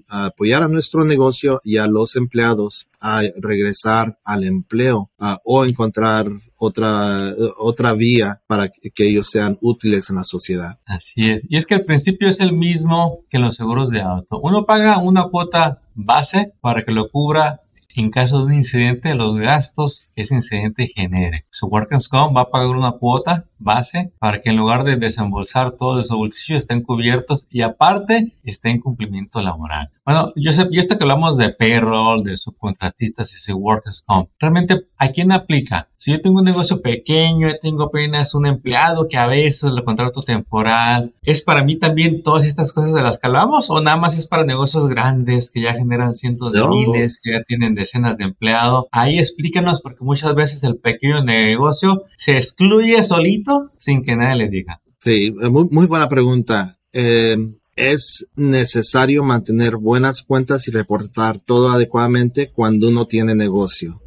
apoyar 0.09 0.63
a 0.63 0.67
nuestro 0.67 1.03
negocio 1.05 1.59
y 1.63 1.77
a 1.77 1.87
los 1.87 2.15
empleados 2.15 2.87
a 2.99 3.23
regresar 3.37 4.17
al 4.23 4.43
empleo 4.43 5.11
uh, 5.19 5.35
o 5.43 5.65
encontrar 5.65 6.31
otra, 6.65 7.31
otra 7.57 7.93
vía 7.93 8.41
para 8.47 8.69
que 8.69 9.07
ellos 9.07 9.29
sean 9.29 9.57
útiles 9.61 10.09
en 10.09 10.17
la 10.17 10.23
sociedad. 10.23 10.79
Así 10.85 11.29
es. 11.29 11.45
Y 11.49 11.57
es 11.57 11.65
que 11.65 11.75
el 11.75 11.85
principio 11.85 12.27
es 12.27 12.39
el 12.39 12.53
mismo 12.53 13.19
que 13.29 13.39
los 13.39 13.55
seguros 13.55 13.89
de 13.91 14.01
auto. 14.01 14.39
Uno 14.41 14.65
paga 14.65 14.97
una 14.97 15.29
cuota 15.29 15.79
base 15.93 16.53
para 16.61 16.83
que 16.83 16.91
lo 16.91 17.09
cubra 17.09 17.61
en 17.95 18.11
caso 18.11 18.39
de 18.39 18.45
un 18.45 18.53
incidente, 18.53 19.15
los 19.15 19.39
gastos 19.39 20.09
que 20.15 20.23
ese 20.23 20.35
incidente 20.35 20.91
genere. 20.93 21.45
Su 21.49 21.67
Workers 21.67 22.09
Comp 22.09 22.35
va 22.35 22.41
a 22.41 22.49
pagar 22.49 22.75
una 22.75 22.91
cuota 22.91 23.45
base 23.57 24.11
para 24.19 24.41
que 24.41 24.49
en 24.49 24.57
lugar 24.57 24.83
de 24.83 24.97
desembolsar 24.97 25.71
todo 25.71 25.97
de 25.97 26.03
su 26.03 26.17
bolsillo 26.17 26.57
estén 26.57 26.81
cubiertos 26.81 27.47
y 27.49 27.61
aparte 27.61 28.33
esté 28.43 28.69
en 28.69 28.81
cumplimiento 28.81 29.41
laboral. 29.41 29.91
Bueno, 30.05 30.33
yo 30.35 30.53
sé, 30.53 30.67
y 30.69 30.77
esto 30.77 30.97
que 30.97 31.03
hablamos 31.03 31.37
de 31.37 31.49
payroll, 31.49 32.23
de 32.23 32.37
subcontratistas 32.37 33.33
y 33.33 33.37
su 33.37 33.55
Workers 33.57 34.03
Comp, 34.05 34.29
realmente 34.39 34.85
¿a 34.97 35.07
quién 35.09 35.31
aplica? 35.31 35.87
Si 35.95 36.11
yo 36.11 36.21
tengo 36.21 36.39
un 36.39 36.45
negocio 36.45 36.81
pequeño, 36.81 37.47
yo 37.47 37.57
tengo 37.59 37.83
apenas 37.85 38.35
un 38.35 38.45
empleado 38.45 39.07
que 39.07 39.17
a 39.17 39.25
veces 39.25 39.71
lo 39.71 39.83
contrato 39.83 40.21
temporal, 40.21 41.13
¿es 41.23 41.41
para 41.41 41.63
mí 41.63 41.77
también 41.77 42.21
todas 42.21 42.45
estas 42.45 42.71
cosas 42.73 42.93
de 42.93 43.01
las 43.01 43.19
que 43.19 43.27
hablamos 43.27 43.69
o 43.69 43.81
nada 43.81 43.97
más 43.97 44.17
es 44.17 44.27
para 44.27 44.43
negocios 44.43 44.87
grandes 44.89 45.49
que 45.49 45.61
ya 45.61 45.73
generan 45.73 46.13
cientos 46.13 46.51
de 46.51 46.67
miles, 46.67 47.19
que 47.23 47.31
ya 47.31 47.43
tienen 47.43 47.73
de 47.73 47.85
decenas 47.85 48.17
de 48.17 48.23
empleados. 48.23 48.85
Ahí 48.91 49.19
explícanos 49.19 49.81
porque 49.81 50.03
muchas 50.03 50.33
veces 50.33 50.63
el 50.63 50.77
pequeño 50.77 51.23
negocio 51.23 52.03
se 52.17 52.35
excluye 52.37 53.03
solito 53.03 53.44
sin 53.77 54.03
que 54.03 54.15
nadie 54.15 54.35
le 54.35 54.49
diga. 54.49 54.81
Sí, 54.99 55.31
muy, 55.31 55.67
muy 55.69 55.85
buena 55.87 56.09
pregunta. 56.09 56.75
Eh, 56.91 57.37
es 57.75 58.25
necesario 58.35 59.23
mantener 59.23 59.75
buenas 59.75 60.23
cuentas 60.23 60.67
y 60.67 60.71
reportar 60.71 61.41
todo 61.41 61.69
adecuadamente 61.69 62.51
cuando 62.51 62.87
uno 62.87 63.05
tiene 63.05 63.35
negocio. 63.35 64.01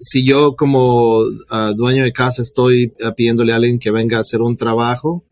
Si 0.00 0.26
yo 0.26 0.56
como 0.56 1.18
uh, 1.18 1.74
dueño 1.76 2.02
de 2.02 2.12
casa 2.12 2.42
estoy 2.42 2.92
uh, 3.04 3.14
pidiéndole 3.14 3.52
a 3.52 3.56
alguien 3.56 3.78
que 3.78 3.92
venga 3.92 4.18
a 4.18 4.22
hacer 4.22 4.42
un 4.42 4.56
trabajo, 4.56 5.24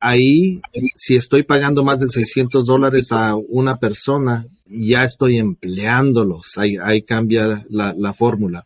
ahí 0.00 0.62
si 0.96 1.16
estoy 1.16 1.42
pagando 1.42 1.84
más 1.84 2.00
de 2.00 2.08
600 2.08 2.66
dólares 2.66 3.12
a 3.12 3.36
una 3.36 3.76
persona, 3.76 4.46
ya 4.64 5.04
estoy 5.04 5.38
empleándolos. 5.38 6.56
Ahí, 6.56 7.02
cambia 7.02 7.62
la, 7.68 7.94
la 7.98 8.14
fórmula. 8.14 8.64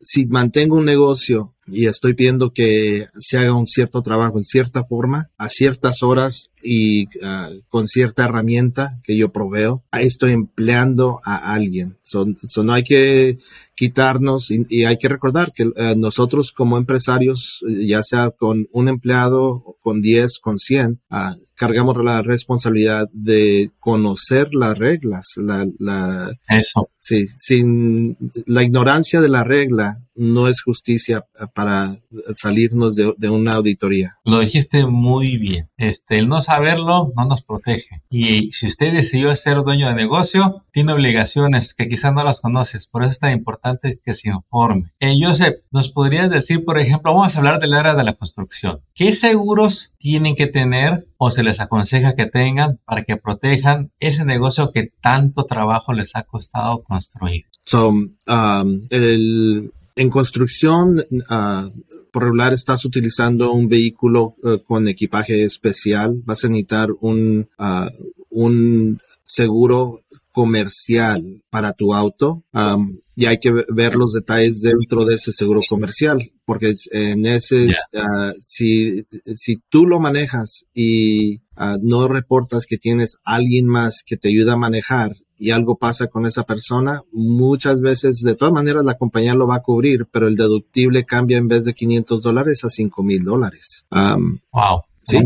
Si 0.00 0.26
mantengo 0.26 0.76
un 0.76 0.84
negocio 0.84 1.54
y 1.70 1.86
estoy 1.86 2.14
pidiendo 2.14 2.52
que 2.52 3.06
se 3.18 3.38
haga 3.38 3.54
un 3.54 3.66
cierto 3.66 4.02
trabajo 4.02 4.38
en 4.38 4.44
cierta 4.44 4.84
forma, 4.84 5.28
a 5.36 5.48
ciertas 5.48 6.02
horas 6.02 6.50
y 6.62 7.06
uh, 7.24 7.60
con 7.68 7.86
cierta 7.86 8.24
herramienta 8.24 8.98
que 9.04 9.16
yo 9.16 9.30
proveo, 9.30 9.84
ahí 9.90 10.06
estoy 10.06 10.32
empleando 10.32 11.20
a 11.24 11.54
alguien. 11.54 11.96
Son, 12.02 12.36
so 12.48 12.62
no 12.62 12.72
hay 12.72 12.82
que 12.82 13.38
quitarnos 13.74 14.50
y, 14.50 14.66
y 14.68 14.84
hay 14.84 14.98
que 14.98 15.08
recordar 15.08 15.52
que 15.52 15.66
uh, 15.66 15.72
nosotros 15.96 16.52
como 16.52 16.76
empresarios, 16.76 17.60
ya 17.66 18.02
sea 18.02 18.30
con 18.30 18.66
un 18.72 18.88
empleado, 18.88 19.76
con 19.80 20.00
10, 20.00 20.38
con 20.40 20.58
100, 20.58 21.00
uh, 21.10 21.16
cargamos 21.54 21.96
la 22.04 22.22
responsabilidad 22.22 23.08
de 23.12 23.70
conocer 23.78 24.48
las 24.52 24.78
reglas. 24.78 25.34
La, 25.36 25.66
la, 25.78 26.32
Eso. 26.48 26.90
Sí, 26.96 27.26
sin 27.38 28.16
la 28.46 28.62
ignorancia 28.62 29.20
de 29.20 29.28
la 29.28 29.44
regla 29.44 29.96
no 30.18 30.48
es 30.48 30.62
justicia 30.62 31.24
para 31.54 31.96
salirnos 32.36 32.96
de, 32.96 33.14
de, 33.16 33.30
una 33.30 33.52
auditoría. 33.52 34.18
Lo 34.24 34.40
dijiste 34.40 34.84
muy 34.84 35.38
bien. 35.38 35.68
Este, 35.76 36.18
el 36.18 36.28
no 36.28 36.42
saberlo 36.42 37.12
no 37.16 37.24
nos 37.24 37.42
protege. 37.42 38.02
Y 38.10 38.50
si 38.52 38.66
usted 38.66 38.92
decidió 38.92 39.34
ser 39.36 39.62
dueño 39.62 39.88
de 39.88 39.94
negocio, 39.94 40.64
tiene 40.72 40.92
obligaciones 40.92 41.74
que 41.74 41.88
quizás 41.88 42.12
no 42.12 42.24
las 42.24 42.40
conoces. 42.40 42.86
Por 42.86 43.02
eso 43.02 43.12
es 43.12 43.18
tan 43.20 43.32
importante 43.32 44.00
que 44.04 44.14
se 44.14 44.30
informe. 44.30 44.92
Eh, 45.00 45.14
Joseph, 45.20 45.56
¿nos 45.70 45.90
podrías 45.90 46.30
decir, 46.30 46.64
por 46.64 46.78
ejemplo, 46.78 47.14
vamos 47.14 47.34
a 47.34 47.38
hablar 47.38 47.60
del 47.60 47.74
área 47.74 47.94
de 47.94 48.04
la 48.04 48.14
construcción? 48.14 48.80
¿Qué 48.94 49.12
seguros 49.12 49.92
tienen 49.98 50.34
que 50.34 50.46
tener 50.46 51.06
o 51.16 51.30
se 51.30 51.42
les 51.42 51.60
aconseja 51.60 52.14
que 52.14 52.26
tengan 52.26 52.80
para 52.84 53.04
que 53.04 53.16
protejan 53.16 53.92
ese 54.00 54.24
negocio 54.24 54.72
que 54.72 54.92
tanto 55.00 55.44
trabajo 55.44 55.92
les 55.92 56.16
ha 56.16 56.24
costado 56.24 56.82
construir? 56.82 57.44
So, 57.64 57.88
um, 57.88 58.80
el, 58.90 59.72
en 59.98 60.10
construcción, 60.10 61.00
uh, 61.00 61.70
por 62.12 62.22
regular 62.22 62.52
estás 62.52 62.84
utilizando 62.84 63.50
un 63.52 63.68
vehículo 63.68 64.34
uh, 64.44 64.58
con 64.64 64.86
equipaje 64.86 65.42
especial, 65.42 66.22
vas 66.24 66.44
a 66.44 66.48
necesitar 66.48 66.90
un, 67.00 67.48
uh, 67.58 67.88
un 68.30 69.00
seguro 69.24 70.04
comercial 70.30 71.42
para 71.50 71.72
tu 71.72 71.94
auto 71.94 72.44
um, 72.52 73.00
y 73.16 73.26
hay 73.26 73.38
que 73.38 73.52
ver 73.74 73.96
los 73.96 74.12
detalles 74.12 74.60
dentro 74.60 75.04
de 75.04 75.16
ese 75.16 75.32
seguro 75.32 75.60
comercial 75.68 76.30
porque 76.44 76.74
en 76.92 77.26
ese 77.26 77.66
yeah. 77.66 78.34
si, 78.40 79.04
si 79.34 79.56
tú 79.68 79.84
lo 79.84 79.98
manejas 79.98 80.64
y 80.72 81.40
no 81.82 82.06
reportas 82.06 82.66
que 82.66 82.78
tienes 82.78 83.16
alguien 83.24 83.66
más 83.66 84.02
que 84.06 84.16
te 84.16 84.28
ayuda 84.28 84.52
a 84.52 84.58
manejar 84.58 85.16
y 85.38 85.50
algo 85.50 85.76
pasa 85.76 86.08
con 86.08 86.26
esa 86.26 86.44
persona, 86.44 87.02
muchas 87.12 87.80
veces, 87.80 88.22
de 88.22 88.34
todas 88.34 88.52
maneras, 88.52 88.84
la 88.84 88.98
compañía 88.98 89.34
lo 89.34 89.46
va 89.46 89.56
a 89.56 89.62
cubrir, 89.62 90.06
pero 90.10 90.26
el 90.26 90.36
deductible 90.36 91.04
cambia 91.04 91.38
en 91.38 91.48
vez 91.48 91.64
de 91.64 91.74
500 91.74 92.22
dólares 92.22 92.64
a 92.64 92.70
5 92.70 93.02
mil 93.02 93.24
dólares. 93.24 93.84
wow. 93.90 94.82
Sí, 95.08 95.18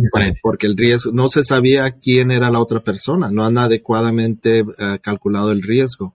porque 0.43 0.67
el 0.69 0.77
riesgo, 0.77 1.11
no 1.13 1.29
se 1.29 1.43
sabía 1.43 1.91
quién 1.91 2.31
era 2.31 2.51
la 2.51 2.61
otra 2.61 2.81
persona, 2.85 3.31
no 3.33 3.45
han 3.45 3.59
adecuadamente 3.59 4.61
eh, 4.61 4.99
calculado 5.03 5.51
el 5.51 5.63
riesgo. 5.63 6.15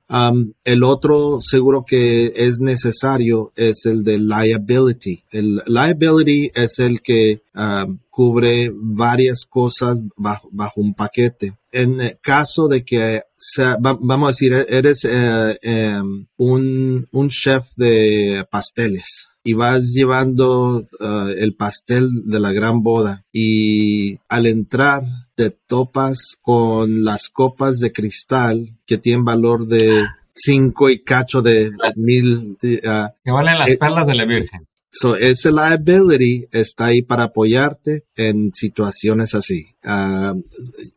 el 0.63 0.83
otro 0.83 1.39
seguro 1.41 1.83
que 1.85 2.31
es 2.35 2.59
necesario 2.61 3.51
es 3.55 3.85
el 3.85 4.03
de 4.03 4.19
liability. 4.19 5.23
El 5.31 5.61
liability 5.67 6.51
es 6.55 6.79
el 6.79 7.01
que 7.01 7.41
cubre 8.09 8.71
varias 8.73 9.45
cosas 9.49 9.97
bajo, 10.15 10.49
bajo, 10.51 10.81
un 10.81 10.93
paquete. 10.93 11.53
En 11.71 11.99
el 11.99 12.17
caso 12.21 12.67
de 12.67 12.83
que 12.85 13.21
sea, 13.35 13.77
vamos 13.79 14.23
a 14.23 14.31
decir, 14.31 14.53
eres 14.69 15.05
eh, 15.05 15.57
em, 15.61 16.25
un, 16.37 17.07
un 17.11 17.29
chef 17.29 17.65
de 17.75 18.45
pasteles 18.49 19.27
y 19.47 19.53
vas 19.53 19.93
llevando 19.93 20.85
uh, 20.99 21.27
el 21.37 21.55
pastel 21.55 22.09
de 22.25 22.41
la 22.41 22.51
gran 22.51 22.83
boda 22.83 23.23
y 23.31 24.17
al 24.27 24.45
entrar 24.45 25.03
te 25.35 25.51
topas 25.51 26.35
con 26.41 27.05
las 27.05 27.29
copas 27.29 27.79
de 27.79 27.93
cristal 27.93 28.77
que 28.85 28.97
tienen 28.97 29.23
valor 29.23 29.65
de 29.67 30.03
cinco 30.35 30.89
y 30.89 31.01
cacho 31.01 31.41
de 31.41 31.71
mil. 31.95 32.57
Uh, 32.61 33.07
que 33.23 33.31
valen 33.31 33.57
las 33.57 33.69
eh, 33.69 33.77
perlas 33.77 34.05
de 34.05 34.15
la 34.15 34.25
Virgen. 34.25 34.67
So, 34.91 35.15
ese 35.15 35.49
liability 35.53 36.47
está 36.51 36.87
ahí 36.87 37.01
para 37.01 37.23
apoyarte 37.23 38.03
en 38.17 38.51
situaciones 38.51 39.33
así. 39.33 39.67
Uh, 39.85 40.41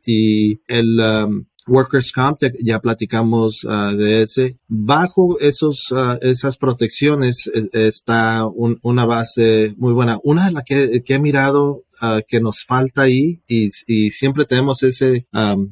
y 0.04 0.61
el, 0.66 0.99
um, 0.99 1.45
Workers 1.70 2.12
Comp, 2.12 2.42
ya 2.62 2.80
platicamos 2.80 3.64
uh, 3.64 3.96
de 3.96 4.22
ese. 4.22 4.58
Bajo 4.68 5.38
esos, 5.38 5.90
uh, 5.92 6.18
esas 6.20 6.56
protecciones 6.56 7.48
eh, 7.54 7.68
está 7.72 8.46
una 8.46 9.06
base 9.06 9.74
muy 9.78 9.92
buena. 9.92 10.18
Una 10.24 10.46
de 10.46 10.52
las 10.52 10.64
que, 10.64 11.02
he 11.06 11.18
mirado 11.18 11.84
uh, 12.02 12.20
que 12.26 12.40
nos 12.40 12.64
falta 12.66 13.02
ahí 13.02 13.40
y, 13.46 13.70
siempre 14.10 14.44
tenemos 14.44 14.82
ese 14.82 15.26
um, 15.32 15.68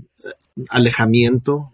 alejamiento, 0.71 1.73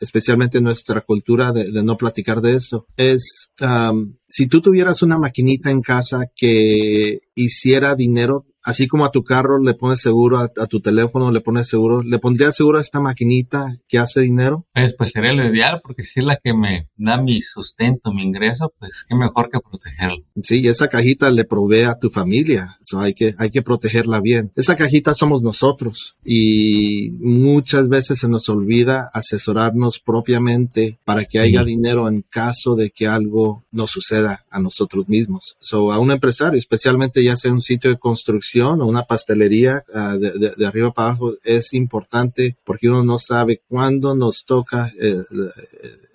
especialmente 0.00 0.58
en 0.58 0.64
nuestra 0.64 1.00
cultura 1.02 1.52
de, 1.52 1.70
no 1.82 1.96
platicar 1.96 2.40
de 2.40 2.56
eso, 2.56 2.86
es 2.96 3.48
um, 3.60 4.14
si 4.26 4.46
tú 4.46 4.60
tuvieras 4.60 5.02
una 5.02 5.18
maquinita 5.18 5.70
en 5.70 5.80
casa 5.80 6.26
que 6.34 7.20
hiciera 7.34 7.94
dinero 7.94 8.46
así 8.62 8.86
como 8.86 9.04
a 9.04 9.10
tu 9.10 9.24
carro 9.24 9.58
le 9.62 9.74
pones 9.74 10.00
seguro, 10.00 10.38
a, 10.38 10.48
tu 10.48 10.80
teléfono 10.80 11.30
le 11.30 11.40
pones 11.40 11.68
seguro, 11.68 12.02
¿le 12.02 12.18
pondrías 12.18 12.56
seguro 12.56 12.78
a 12.78 12.80
esta 12.80 13.00
maquinita 13.00 13.78
que 13.88 13.98
hace 13.98 14.20
dinero? 14.20 14.66
Pues, 14.74 14.94
pues 14.94 15.10
sería 15.10 15.32
lo 15.32 15.46
ideal, 15.46 15.80
porque 15.82 16.02
si 16.02 16.20
es 16.20 16.26
la 16.26 16.38
que 16.42 16.54
me 16.54 16.88
da 16.96 17.20
mi 17.20 17.40
sustento, 17.42 18.12
mi 18.12 18.22
ingreso, 18.22 18.72
pues 18.78 19.04
qué 19.08 19.14
mejor 19.14 19.50
que 19.50 19.58
protegerlo. 19.60 20.24
Sí, 20.42 20.66
esa 20.66 20.88
cajita 20.88 21.30
le 21.30 21.44
provee 21.44 21.82
a 21.82 21.98
tu 21.98 22.10
familia, 22.10 22.78
so 22.82 23.00
hay, 23.00 23.14
que, 23.14 23.34
hay 23.38 23.50
que 23.50 23.62
protegerla 23.62 24.20
bien. 24.20 24.52
Esa 24.56 24.76
cajita 24.76 25.14
somos 25.14 25.42
nosotros 25.42 26.16
y 26.24 27.16
muchas 27.20 27.88
veces 27.88 28.20
se 28.20 28.28
nos 28.28 28.48
olvida 28.48 29.08
asesorarnos 29.12 30.00
propiamente 30.00 30.98
para 31.04 31.24
que 31.24 31.38
haya 31.38 31.64
dinero 31.64 32.08
en 32.08 32.22
caso 32.22 32.74
de 32.76 32.90
que 32.90 33.06
algo 33.06 33.64
nos 33.70 33.90
suceda 33.90 34.44
a 34.50 34.60
nosotros 34.60 35.08
mismos. 35.08 35.56
So, 35.60 35.92
a 35.92 35.98
un 35.98 36.10
empresario, 36.10 36.58
especialmente 36.58 37.22
ya 37.22 37.36
sea 37.36 37.52
un 37.52 37.60
sitio 37.60 37.90
de 37.90 37.98
construcción, 37.98 38.51
o 38.60 38.86
una 38.86 39.04
pastelería 39.04 39.84
ah, 39.94 40.16
de, 40.18 40.66
arriba 40.66 40.92
para 40.92 41.08
abajo 41.08 41.34
es 41.44 41.72
importante 41.72 42.56
porque 42.64 42.88
uno 42.88 43.02
no 43.02 43.18
sabe 43.18 43.62
cuándo 43.68 44.14
nos 44.14 44.44
toca 44.44 44.92
eh, 45.00 45.22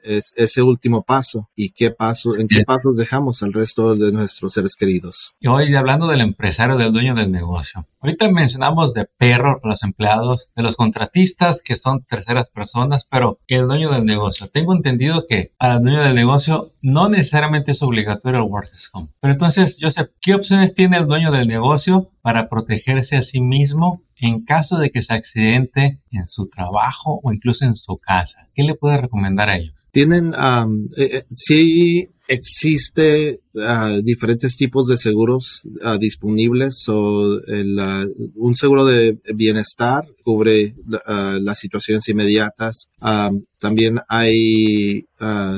eh, 0.07 0.21
ese 0.35 0.61
último 0.61 1.03
paso 1.03 1.49
y 1.55 1.71
qué 1.71 1.91
paso, 1.91 2.31
en 2.37 2.47
qué 2.47 2.63
pasos 2.65 2.97
dejamos 2.97 3.43
al 3.43 3.53
resto 3.53 3.95
de 3.95 4.11
nuestros 4.11 4.53
seres 4.53 4.75
queridos. 4.75 5.35
Y 5.39 5.47
hoy 5.47 5.75
hablando 5.75 6.07
del 6.07 6.21
empresario, 6.21 6.77
del 6.77 6.93
dueño 6.93 7.13
del 7.15 7.31
negocio. 7.31 7.85
Ahorita 7.99 8.29
mencionamos 8.31 8.93
de 8.93 9.05
perro 9.05 9.59
los 9.63 9.83
empleados, 9.83 10.51
de 10.55 10.63
los 10.63 10.75
contratistas 10.75 11.61
que 11.61 11.75
son 11.75 12.03
terceras 12.03 12.49
personas, 12.49 13.07
pero 13.09 13.39
el 13.47 13.67
dueño 13.67 13.89
del 13.91 14.05
negocio. 14.05 14.47
Tengo 14.47 14.73
entendido 14.73 15.25
que 15.27 15.51
para 15.57 15.75
el 15.75 15.81
dueño 15.81 16.01
del 16.01 16.15
negocio 16.15 16.73
no 16.81 17.09
necesariamente 17.09 17.71
es 17.71 17.81
obligatorio 17.81 18.39
el 18.39 18.49
Workers 18.49 18.89
Comp. 18.89 19.11
Pero 19.19 19.33
entonces, 19.33 19.77
yo 19.77 19.91
sé, 19.91 20.09
¿qué 20.21 20.35
opciones 20.35 20.73
tiene 20.73 20.97
el 20.97 21.07
dueño 21.07 21.31
del 21.31 21.48
negocio 21.48 22.11
para 22.22 22.50
protegerse 22.50 23.17
a 23.17 23.22
sí 23.22 23.41
mismo 23.41 24.03
en 24.20 24.44
caso 24.44 24.77
de 24.77 24.90
que 24.90 25.01
se 25.01 25.14
accidente 25.14 26.00
en 26.12 26.27
su 26.27 26.48
trabajo 26.48 27.20
o 27.24 27.32
incluso 27.32 27.66
en 27.66 27.75
su 27.75 27.98
casa? 27.98 28.48
¿Qué 28.56 28.64
le 28.64 28.75
puede 28.75 28.98
recomendar 28.98 29.50
a 29.50 29.58
ellos? 29.58 29.88
Tienen, 29.92 30.34
um, 30.34 30.88
eh, 30.98 31.24
sí 31.30 32.10
existe 32.27 33.40
uh, 33.53 34.01
diferentes 34.03 34.58
tipos 34.58 34.88
de 34.88 34.98
seguros 34.98 35.64
uh, 35.84 35.98
disponibles. 35.98 36.88
o 36.90 37.38
uh, 37.38 38.32
un 38.36 38.56
seguro 38.56 38.86
de 38.86 39.18
bienestar 39.34 40.06
cubre 40.24 40.75
las 40.86 41.60
situaciones 41.60 42.08
inmediatas. 42.10 42.90
Um, 43.01 43.44
también 43.60 44.00
hay 44.10 45.06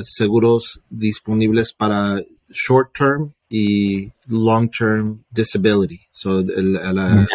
seguros 0.03 0.81
disponibles 0.89 1.73
para 1.73 2.21
short 2.49 2.95
term 2.97 3.33
y 3.49 4.11
long 4.27 4.69
term 4.69 5.23
disability, 5.31 6.01
so 6.11 6.41
la 6.41 7.27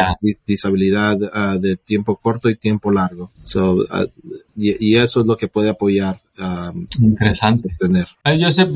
disabilidad 0.45 1.17
uh, 1.21 1.59
de 1.59 1.75
tiempo 1.75 2.15
corto 2.15 2.49
y 2.49 2.55
tiempo 2.55 2.89
largo. 2.89 3.31
So, 3.41 3.75
uh, 3.75 4.07
y, 4.55 4.95
eso 4.95 5.21
es 5.21 5.27
lo 5.27 5.35
que 5.35 5.49
puede 5.49 5.69
apoyar. 5.69 6.21
Um, 6.39 6.87
Interesante. 6.99 7.69
Tener. 7.77 8.07
Joseph, 8.39 8.69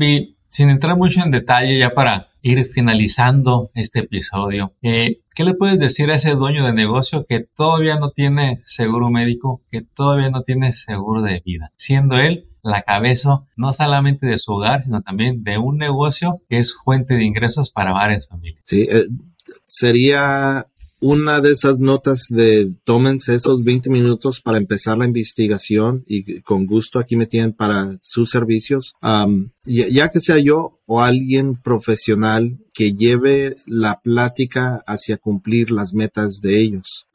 sin 0.48 0.68
entrar 0.68 0.96
mucho 0.96 1.22
en 1.22 1.30
detalle 1.30 1.78
ya 1.78 1.94
para 1.94 2.28
ir 2.42 2.66
finalizando 2.66 3.70
este 3.74 4.00
episodio, 4.00 4.74
eh, 4.82 5.20
¿qué 5.34 5.44
le 5.44 5.54
puedes 5.54 5.78
decir 5.78 6.10
a 6.10 6.16
ese 6.16 6.34
dueño 6.34 6.64
de 6.66 6.72
negocio 6.72 7.24
que 7.26 7.40
todavía 7.40 7.96
no 7.96 8.10
tiene 8.10 8.58
seguro 8.64 9.10
médico, 9.10 9.62
que 9.70 9.82
todavía 9.82 10.30
no 10.30 10.42
tiene 10.42 10.72
seguro 10.72 11.22
de 11.22 11.42
vida, 11.44 11.72
siendo 11.76 12.18
él 12.18 12.49
la 12.62 12.82
cabeza 12.82 13.46
no 13.56 13.72
solamente 13.72 14.26
de 14.26 14.38
su 14.38 14.52
hogar, 14.52 14.82
sino 14.82 15.02
también 15.02 15.42
de 15.42 15.58
un 15.58 15.78
negocio 15.78 16.40
que 16.48 16.58
es 16.58 16.74
fuente 16.74 17.14
de 17.14 17.24
ingresos 17.24 17.70
para 17.70 17.92
varias 17.92 18.28
familias. 18.28 18.60
Sí, 18.64 18.88
eh, 18.90 19.06
sería 19.66 20.66
una 21.00 21.40
de 21.40 21.52
esas 21.52 21.78
notas 21.78 22.26
de 22.28 22.74
tómense 22.84 23.34
esos 23.34 23.64
20 23.64 23.88
minutos 23.88 24.40
para 24.40 24.58
empezar 24.58 24.98
la 24.98 25.06
investigación 25.06 26.04
y 26.06 26.40
con 26.42 26.66
gusto 26.66 26.98
aquí 26.98 27.16
me 27.16 27.26
tienen 27.26 27.52
para 27.52 27.96
sus 28.00 28.30
servicios. 28.30 28.94
ya, 29.64 30.08
que 30.10 30.20
sea 30.20 30.38
yo 30.38 30.78
o 30.86 31.00
alguien 31.00 31.56
profesional 31.56 32.58
que 32.74 32.92
lleve 32.92 33.56
la 33.66 34.00
plática 34.02 34.82
hacia 34.86 35.16
cumplir 35.16 35.70
las 35.70 35.94
metas 35.94 36.40
de 36.40 36.60
ellos. 36.60 37.06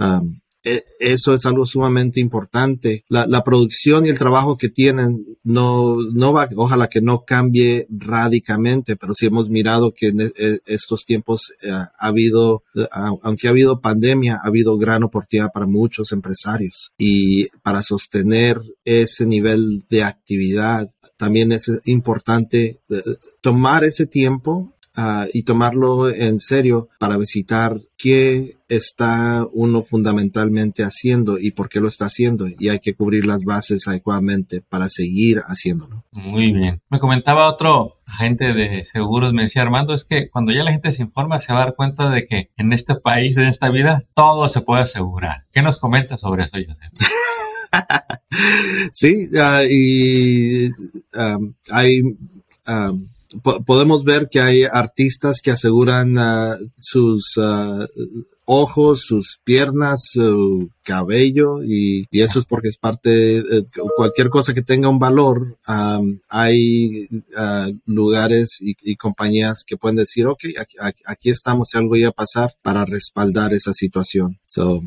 Eso 1.00 1.34
es 1.34 1.46
algo 1.46 1.66
sumamente 1.66 2.20
importante. 2.20 3.04
La, 3.08 3.26
la, 3.28 3.44
producción 3.44 4.06
y 4.06 4.10
el 4.10 4.18
trabajo 4.18 4.58
que 4.58 4.70
tienen 4.70 5.38
no, 5.44 5.98
no 6.14 6.34
va, 6.34 6.50
ojalá 6.56 6.88
que 6.88 7.02
no 7.02 7.24
cambie 7.26 7.88
radicalmente, 7.90 8.96
pero 8.96 9.14
sí 9.14 9.28
hemos 9.28 9.50
mirado 9.50 9.94
que 9.94 10.08
en 10.08 10.22
e, 10.22 10.32
estos 10.66 11.06
tiempos 11.06 11.54
eh, 11.62 11.70
ha 11.72 11.92
habido, 11.98 12.64
aunque 13.22 13.48
ha 13.48 13.52
habido 13.52 13.80
pandemia, 13.80 14.40
ha 14.44 14.48
habido 14.48 14.78
gran 14.78 15.04
oportunidad 15.04 15.52
para 15.54 15.68
muchos 15.68 16.12
empresarios 16.12 16.92
y 16.98 17.48
para 17.64 17.84
sostener 17.84 18.62
ese 18.84 19.26
nivel 19.26 19.86
de 19.90 20.04
actividad 20.04 20.90
también 21.18 21.52
es 21.52 21.72
importante 21.86 22.82
eh, 22.90 23.02
tomar 23.42 23.84
ese 23.84 24.06
tiempo 24.06 24.75
Ah, 24.98 25.28
y 25.34 25.44
tomarlo 25.44 26.10
en 26.10 26.40
serio 26.40 26.88
para 27.00 27.18
visitar 27.18 27.82
qué 27.98 28.56
está 28.70 29.46
uno 29.52 29.84
fundamentalmente 29.84 30.84
haciendo 30.84 31.38
y 31.38 31.52
por 31.52 31.68
qué 31.68 31.82
lo 31.82 31.90
está 31.90 32.06
haciendo. 32.06 32.48
Y 32.48 32.70
hay 32.70 32.80
que 32.80 32.94
cubrir 32.94 33.26
las 33.26 33.44
bases 33.44 33.88
adecuadamente 33.90 34.62
para 34.62 34.88
seguir 34.88 35.42
haciéndolo. 35.48 36.06
Muy 36.14 36.54
bien. 36.54 36.82
Me 36.90 37.00
comentaba 37.00 37.50
otro 37.50 37.98
agente 38.06 38.54
de 38.54 38.86
seguros, 38.86 39.34
me 39.34 39.44
decía 39.44 39.64
Armando, 39.64 39.94
es 39.94 40.06
que 40.06 40.30
cuando 40.30 40.54
ya 40.54 40.64
la 40.64 40.72
gente 40.72 40.94
se 40.94 41.04
informa 41.04 41.42
se 41.42 41.52
va 41.52 41.64
a 41.64 41.66
dar 41.66 41.76
cuenta 41.76 42.10
de 42.10 42.26
que 42.26 42.52
en 42.56 42.72
este 42.72 42.96
país, 42.96 43.36
en 43.36 43.48
esta 43.48 43.70
vida, 43.70 44.06
todo 44.14 44.48
se 44.48 44.62
puede 44.62 44.84
asegurar. 44.84 45.44
¿Qué 45.52 45.62
nos 45.62 45.80
comenta 45.80 46.18
sobre 46.18 46.46
eso, 46.46 46.58
José? 46.66 46.90
sí, 48.94 49.30
ah, 49.38 49.64
y 49.70 50.70
ah, 51.14 51.38
hay 51.70 52.02
podemos 53.66 54.04
ver 54.04 54.30
que 54.30 54.40
hay 54.42 54.64
artistas 54.64 55.42
que 55.42 55.52
aseguran 55.52 56.18
uh, 56.18 56.58
sus, 56.76 57.38
uh, 57.38 57.88
ojos, 58.46 59.02
sus 59.02 59.40
piernas, 59.44 60.10
su 60.12 60.70
cabello 60.84 61.64
y, 61.64 62.06
eso 62.12 62.40
es 62.40 62.46
porque 62.46 62.70
es 62.70 62.78
parte 62.78 63.10
de 63.10 63.64
cualquier 63.98 64.30
cosa 64.30 64.54
que 64.54 64.62
tenga 64.62 64.90
un 64.90 65.00
valor. 65.00 65.58
hay 66.30 67.08
ah, 67.36 67.70
lugares 67.86 68.60
y, 68.62 68.96
compañías 68.96 69.64
que 69.66 69.78
pueden 69.78 69.98
decir, 69.98 70.28
ok, 70.28 70.44
aquí, 71.06 71.30
estamos 71.30 71.70
si 71.70 71.78
algo 71.78 71.96
iba 71.96 72.10
a 72.10 72.14
pasar 72.14 72.54
para 72.62 72.86
respaldar 72.86 73.54
esa 73.54 73.74
situación. 73.74 74.40
Eso 74.46 74.82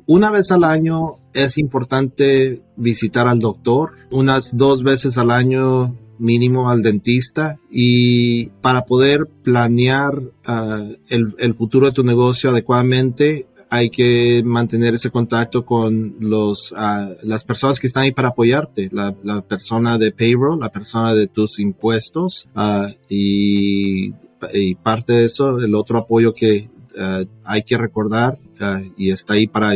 una 0.06 0.30
vez 0.30 0.50
al 0.52 0.64
año 0.64 1.18
es 1.34 1.58
importante 1.58 2.62
visitar 2.76 3.28
al 3.28 3.40
doctor, 3.40 3.92
unas 4.10 4.56
dos 4.56 4.82
veces 4.82 5.18
al 5.18 5.30
año 5.30 5.94
mínimo 6.18 6.70
al 6.70 6.82
dentista 6.82 7.58
y 7.70 8.46
para 8.62 8.84
poder 8.84 9.26
planear 9.42 10.22
ah, 10.46 10.84
el, 11.08 11.54
futuro 11.54 11.86
de 11.86 11.92
tu 11.92 12.04
negocio 12.04 12.50
adecuadamente 12.50 13.48
hay 13.72 13.88
que 13.88 14.42
mantener 14.44 14.92
ese 14.92 15.10
contacto 15.10 15.64
con 15.64 16.16
los, 16.20 16.74
ah, 16.76 17.08
las 17.22 17.42
personas 17.42 17.80
que 17.80 17.86
están 17.86 18.02
ahí 18.02 18.12
para 18.12 18.28
apoyarte, 18.28 18.90
la, 18.92 19.14
persona 19.48 19.96
de 19.96 20.12
payroll, 20.12 20.60
la 20.60 20.68
persona 20.68 21.14
de 21.14 21.26
tus 21.26 21.58
impuestos 21.58 22.48
uh, 22.54 22.92
y, 23.08 24.10
y, 24.52 24.74
parte 24.74 25.14
de 25.14 25.24
eso, 25.24 25.56
el 25.56 25.74
otro 25.74 25.96
apoyo 25.96 26.34
que 26.34 26.68
uh, 26.98 27.24
hay 27.44 27.62
que 27.62 27.78
recordar 27.78 28.38
y 28.98 29.10
está 29.10 29.34
ahí 29.34 29.46
para, 29.46 29.72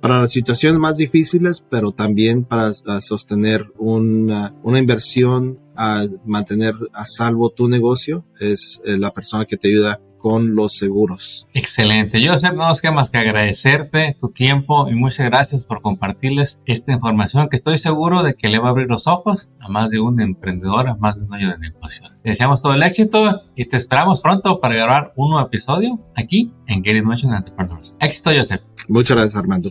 para 0.00 0.20
las 0.20 0.30
situaciones 0.30 0.80
más 0.80 0.96
difíciles, 0.96 1.62
pero 1.68 1.90
también 1.90 2.44
para 2.44 2.72
sostener 3.00 3.66
una, 3.78 4.54
una 4.62 4.78
inversión 4.78 5.58
a 5.76 6.06
mantener 6.24 6.74
a 6.92 7.04
salvo 7.04 7.50
tu 7.50 7.68
negocio, 7.68 8.24
es 8.38 8.80
eh, 8.84 8.96
la 8.96 9.12
persona 9.12 9.44
que 9.44 9.56
te 9.56 9.68
ayuda 9.68 10.00
con 10.22 10.54
los 10.54 10.76
seguros. 10.76 11.48
Excelente. 11.52 12.26
Joseph, 12.26 12.54
no 12.54 12.68
nos 12.68 12.80
queda 12.80 12.92
más 12.92 13.10
que 13.10 13.18
agradecerte 13.18 14.16
tu 14.18 14.30
tiempo 14.30 14.88
y 14.88 14.94
muchas 14.94 15.26
gracias 15.26 15.64
por 15.64 15.82
compartirles 15.82 16.62
esta 16.64 16.92
información 16.92 17.48
que 17.48 17.56
estoy 17.56 17.76
seguro 17.76 18.22
de 18.22 18.34
que 18.34 18.48
le 18.48 18.60
va 18.60 18.68
a 18.68 18.70
abrir 18.70 18.86
los 18.86 19.08
ojos 19.08 19.50
a 19.60 19.68
más 19.68 19.90
de 19.90 19.98
un 19.98 20.20
emprendedor, 20.20 20.88
a 20.88 20.94
más 20.94 21.16
de 21.16 21.22
un 21.22 21.28
dueño 21.28 21.50
de 21.50 21.58
negocios. 21.58 22.18
Te 22.22 22.30
deseamos 22.30 22.62
todo 22.62 22.72
el 22.72 22.84
éxito 22.84 23.42
y 23.56 23.66
te 23.66 23.76
esperamos 23.76 24.20
pronto 24.20 24.60
para 24.60 24.76
grabar 24.76 25.12
un 25.16 25.30
nuevo 25.30 25.44
episodio 25.44 26.00
aquí 26.14 26.52
en 26.68 26.84
Get 26.84 27.02
Motion 27.02 27.34
Entrepreneurs. 27.34 27.94
Éxito, 27.98 28.30
Joseph. 28.34 28.62
Muchas 28.88 29.16
gracias, 29.16 29.36
Armando. 29.36 29.70